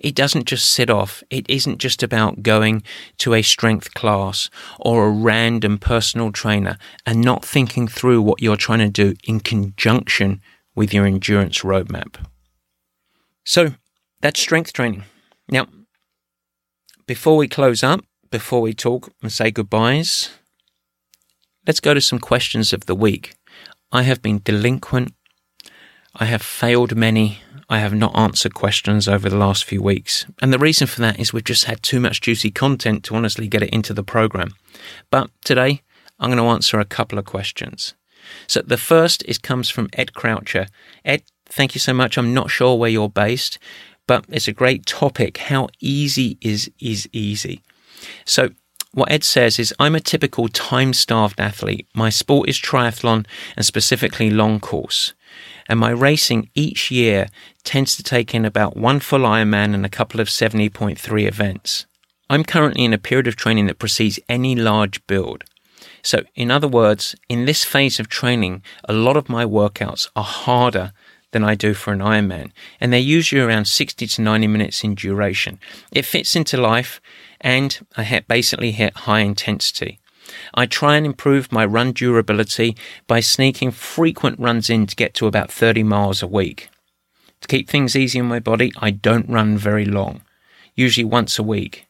[0.00, 1.24] It doesn't just sit off.
[1.30, 2.84] It isn't just about going
[3.18, 8.56] to a strength class or a random personal trainer and not thinking through what you're
[8.56, 10.40] trying to do in conjunction
[10.76, 12.24] with your endurance roadmap.
[13.44, 13.74] So
[14.20, 15.04] that's strength training.
[15.48, 15.66] Now,
[17.06, 20.30] before we close up, before we talk and say goodbyes,
[21.66, 23.36] let's go to some questions of the week.
[23.90, 25.14] I have been delinquent.
[26.14, 27.38] I have failed many.
[27.68, 30.26] I have not answered questions over the last few weeks.
[30.40, 33.48] And the reason for that is we've just had too much juicy content to honestly
[33.48, 34.50] get it into the program.
[35.10, 35.82] But today,
[36.18, 37.94] I'm going to answer a couple of questions.
[38.46, 40.66] So the first is comes from Ed Croucher.
[41.04, 42.16] Ed, thank you so much.
[42.16, 43.58] I'm not sure where you're based,
[44.06, 45.38] but it's a great topic.
[45.38, 47.62] How easy is is easy?
[48.24, 48.50] So
[48.92, 51.86] what Ed says is, I'm a typical time starved athlete.
[51.94, 55.12] My sport is triathlon and specifically long course
[55.68, 57.28] and my racing each year
[57.64, 61.86] tends to take in about one full Ironman and a couple of 70.3 events.
[62.28, 65.44] I'm currently in a period of training that precedes any large build.
[66.06, 70.22] So, in other words, in this phase of training, a lot of my workouts are
[70.22, 70.92] harder
[71.32, 74.94] than I do for an Ironman, and they're usually around 60 to 90 minutes in
[74.94, 75.58] duration.
[75.90, 77.00] It fits into life,
[77.40, 79.98] and I basically hit high intensity.
[80.54, 82.76] I try and improve my run durability
[83.08, 86.68] by sneaking frequent runs in to get to about 30 miles a week.
[87.40, 90.22] To keep things easy on my body, I don't run very long,
[90.76, 91.88] usually once a week.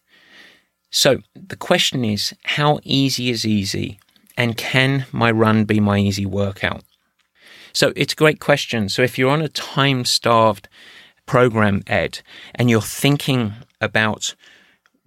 [0.90, 4.00] So the question is, how easy is easy?
[4.36, 6.84] And can my run be my easy workout?
[7.72, 8.88] So it's a great question.
[8.88, 10.68] So if you're on a time starved
[11.26, 12.20] program, Ed,
[12.54, 14.34] and you're thinking about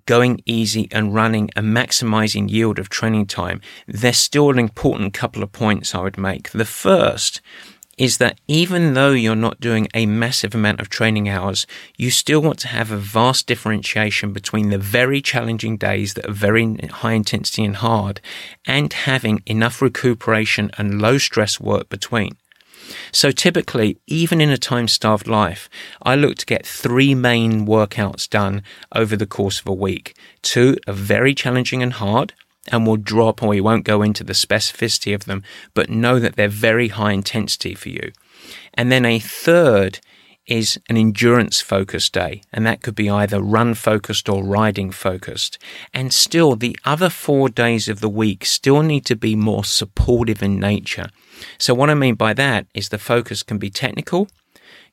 [0.05, 5.43] going easy and running and maximizing yield of training time, there's still an important couple
[5.43, 6.49] of points I would make.
[6.51, 7.41] The first
[7.99, 12.41] is that even though you're not doing a massive amount of training hours, you still
[12.41, 17.11] want to have a vast differentiation between the very challenging days that are very high
[17.11, 18.21] intensity and hard
[18.65, 22.37] and having enough recuperation and low stress work between.
[23.11, 25.69] So typically, even in a time starved life,
[26.01, 28.63] I look to get three main workouts done
[28.95, 30.15] over the course of a week.
[30.41, 32.33] Two are very challenging and hard,
[32.67, 35.43] and we'll drop or we won't go into the specificity of them,
[35.73, 38.11] but know that they're very high intensity for you.
[38.73, 39.99] And then a third
[40.49, 45.59] is an endurance focused day, and that could be either run focused or riding focused.
[45.93, 50.41] And still, the other four days of the week still need to be more supportive
[50.41, 51.09] in nature.
[51.59, 54.27] So, what I mean by that is the focus can be technical,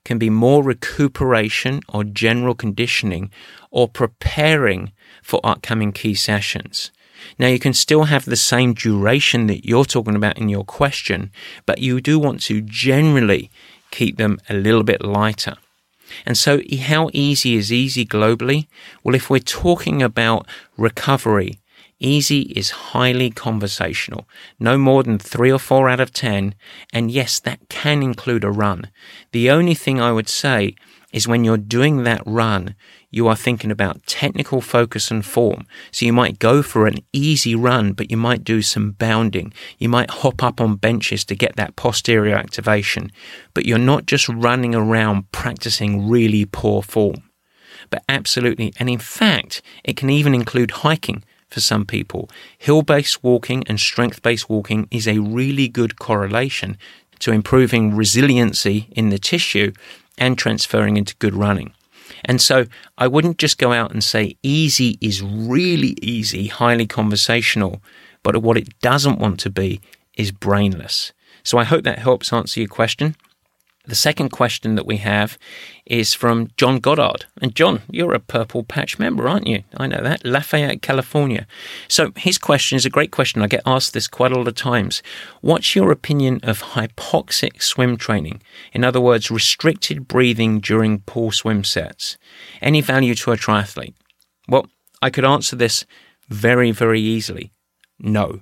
[0.05, 3.31] can be more recuperation or general conditioning
[3.71, 4.93] or preparing
[5.23, 6.93] for upcoming key sessions.
[7.39, 11.31] Now, you can still have the same duration that you're talking about in your question,
[11.65, 13.51] but you do want to generally
[13.91, 15.55] keep them a little bit lighter.
[16.25, 18.69] And so, how easy is easy globally?
[19.03, 20.47] Well, if we're talking about
[20.77, 21.59] recovery,
[21.99, 24.29] Easy is highly conversational,
[24.61, 26.55] no more than three or four out of 10.
[26.93, 28.91] And yes, that can include a run.
[29.33, 30.75] The only thing I would say
[31.17, 32.75] is when you're doing that run,
[33.11, 35.67] you are thinking about technical focus and form.
[35.91, 39.55] So you might go for an easy run, but you might do some bounding.
[39.79, 43.11] You might hop up on benches to get that posterior activation,
[43.55, 47.31] but you're not just running around practicing really poor form.
[47.89, 52.29] But absolutely, and in fact, it can even include hiking for some people.
[52.59, 56.77] Hill based walking and strength based walking is a really good correlation
[57.21, 59.73] to improving resiliency in the tissue
[60.19, 61.73] and transferring into good running.
[62.25, 62.67] And so
[62.99, 67.83] I wouldn't just go out and say easy is really easy, highly conversational,
[68.23, 69.81] but what it doesn't want to be
[70.17, 71.13] is brainless.
[71.43, 73.17] So I hope that helps answer your question.
[73.87, 75.39] The second question that we have
[75.85, 77.27] is from John Goddard.
[77.41, 79.63] And John, you're a Purple Patch member, aren't you?
[79.77, 80.25] I know that.
[80.25, 81.47] Lafayette, California.
[81.87, 83.43] So his question is a great question.
[83.43, 85.03] I get asked this quite a lot of times.
[85.41, 88.43] What's your opinion of hypoxic swim training?
[88.73, 92.19] In other words, restricted breathing during pool swim sets.
[92.61, 93.95] Any value to a triathlete?
[94.49, 94.67] Well,
[95.01, 95.85] I could answer this
[96.29, 97.53] very, very easily.
[98.01, 98.41] No.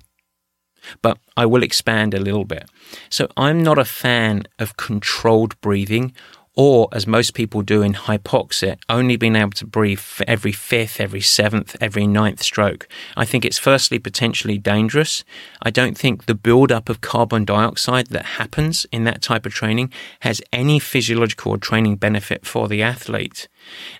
[1.02, 2.68] But I will expand a little bit.
[3.08, 6.12] So I'm not a fan of controlled breathing
[6.56, 11.20] or as most people do in hypoxia, only being able to breathe every fifth, every
[11.20, 12.86] seventh, every ninth stroke.
[13.16, 15.24] I think it's firstly potentially dangerous.
[15.62, 19.92] I don't think the buildup of carbon dioxide that happens in that type of training
[20.20, 23.48] has any physiological or training benefit for the athlete.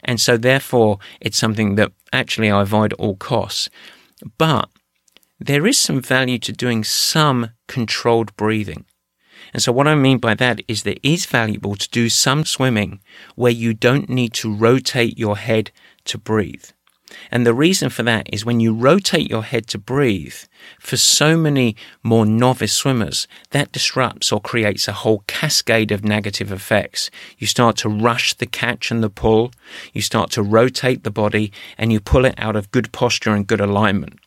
[0.05, 3.69] And so therefore, it's something that actually I avoid at all costs.
[4.39, 4.69] But
[5.47, 8.87] there is some value to doing some controlled breathing.
[9.53, 13.01] And so, what I mean by that is it is valuable to do some swimming
[13.35, 15.71] where you don't need to rotate your head
[16.07, 16.65] to breathe.
[17.31, 20.35] And the reason for that is when you rotate your head to breathe,
[20.81, 26.51] for so many more novice swimmers, that disrupts or creates a whole cascade of negative
[26.51, 27.11] effects.
[27.39, 29.53] You start to rush the catch and the pull,
[29.93, 33.47] you start to rotate the body, and you pull it out of good posture and
[33.47, 34.19] good alignment.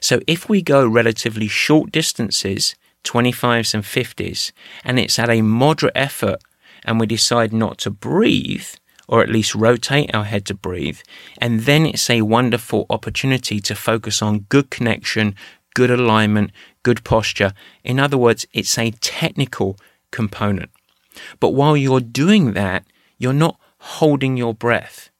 [0.00, 2.74] So if we go relatively short distances,
[3.04, 4.52] 25s and 50s,
[4.84, 6.40] and it's at a moderate effort,
[6.84, 8.68] and we decide not to breathe,
[9.08, 11.00] or at least rotate our head to breathe,
[11.38, 15.34] and then it's a wonderful opportunity to focus on good connection,
[15.74, 16.50] good alignment,
[16.82, 17.52] good posture.
[17.84, 19.76] In other words, it's a technical
[20.10, 20.70] component.
[21.40, 22.84] But while you're doing that,
[23.18, 25.10] you're not holding your breath.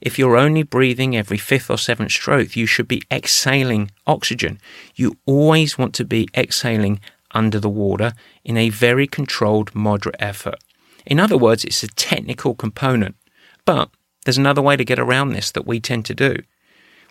[0.00, 4.60] If you're only breathing every fifth or seventh stroke, you should be exhaling oxygen.
[4.94, 7.00] You always want to be exhaling
[7.32, 8.12] under the water
[8.44, 10.56] in a very controlled, moderate effort.
[11.04, 13.16] In other words, it's a technical component.
[13.64, 13.90] But
[14.24, 16.36] there's another way to get around this that we tend to do.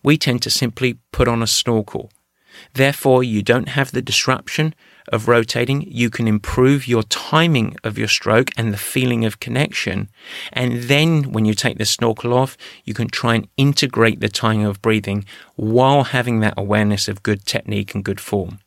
[0.04, 2.12] We tend to simply put on a snorkel.
[2.74, 4.76] Therefore, you don't have the disruption
[5.12, 10.10] of rotating, you can improve your timing of your stroke and the feeling of connection.
[10.52, 14.66] And then when you take the snorkel off, you can try and integrate the timing
[14.66, 15.26] of breathing
[15.56, 18.60] while having that awareness of good technique and good form.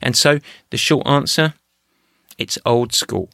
[0.00, 0.38] And so
[0.70, 1.54] the short answer,
[2.38, 3.30] it's old school.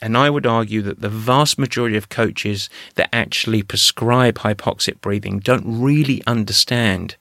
[0.00, 5.38] And I would argue that the vast majority of coaches that actually prescribe hypoxic breathing
[5.38, 7.16] don't really understand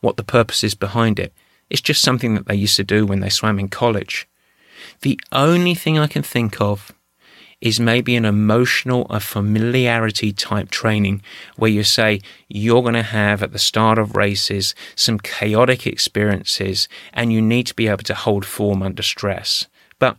[0.00, 1.34] what the purpose is behind it.
[1.72, 4.28] It's just something that they used to do when they swam in college.
[5.00, 6.92] The only thing I can think of
[7.62, 11.22] is maybe an emotional, a familiarity type training
[11.56, 16.88] where you say you're going to have at the start of races some chaotic experiences
[17.14, 19.66] and you need to be able to hold form under stress.
[19.98, 20.18] But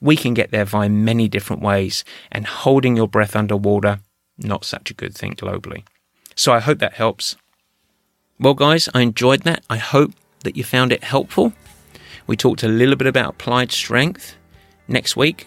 [0.00, 3.98] we can get there via many different ways, and holding your breath underwater,
[4.38, 5.82] not such a good thing globally.
[6.36, 7.34] So I hope that helps.
[8.38, 9.64] Well, guys, I enjoyed that.
[9.68, 10.12] I hope
[10.44, 11.52] that you found it helpful.
[12.26, 14.36] We talked a little bit about applied strength.
[14.88, 15.46] Next week,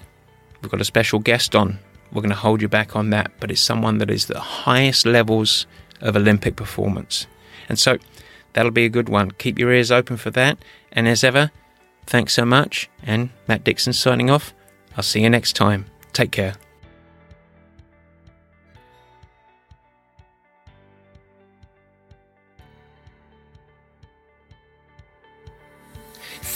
[0.62, 1.80] we've got a special guest on.
[2.12, 5.06] We're going to hold you back on that, but it's someone that is the highest
[5.06, 5.66] levels
[6.02, 7.28] of Olympic performance.
[7.70, 7.98] And so
[8.54, 9.32] that'll be a good one.
[9.32, 10.58] Keep your ears open for that.
[10.92, 11.52] And as ever,
[12.06, 12.90] thanks so much.
[13.04, 14.54] And Matt Dixon signing off.
[14.96, 15.86] I'll see you next time.
[16.14, 16.56] Take care.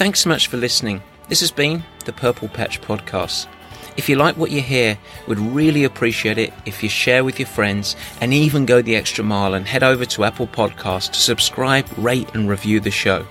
[0.01, 1.03] Thanks so much for listening.
[1.29, 3.45] This has been the Purple Patch Podcast.
[3.97, 4.97] If you like what you hear,
[5.27, 9.23] we'd really appreciate it if you share with your friends and even go the extra
[9.23, 13.27] mile and head over to Apple Podcasts to subscribe, rate, and review the show.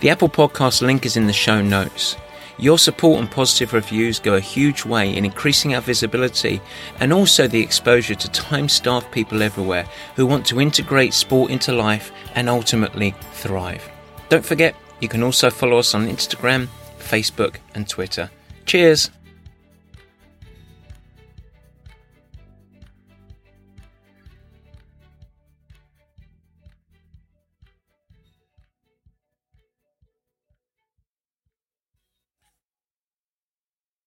[0.00, 2.16] The Apple Podcast link is in the show notes.
[2.56, 6.62] Your support and positive reviews go a huge way in increasing our visibility
[6.98, 9.86] and also the exposure to time starved people everywhere
[10.16, 13.86] who want to integrate sport into life and ultimately thrive.
[14.30, 18.30] Don't forget, you can also follow us on Instagram, Facebook, and Twitter.
[18.66, 19.10] Cheers!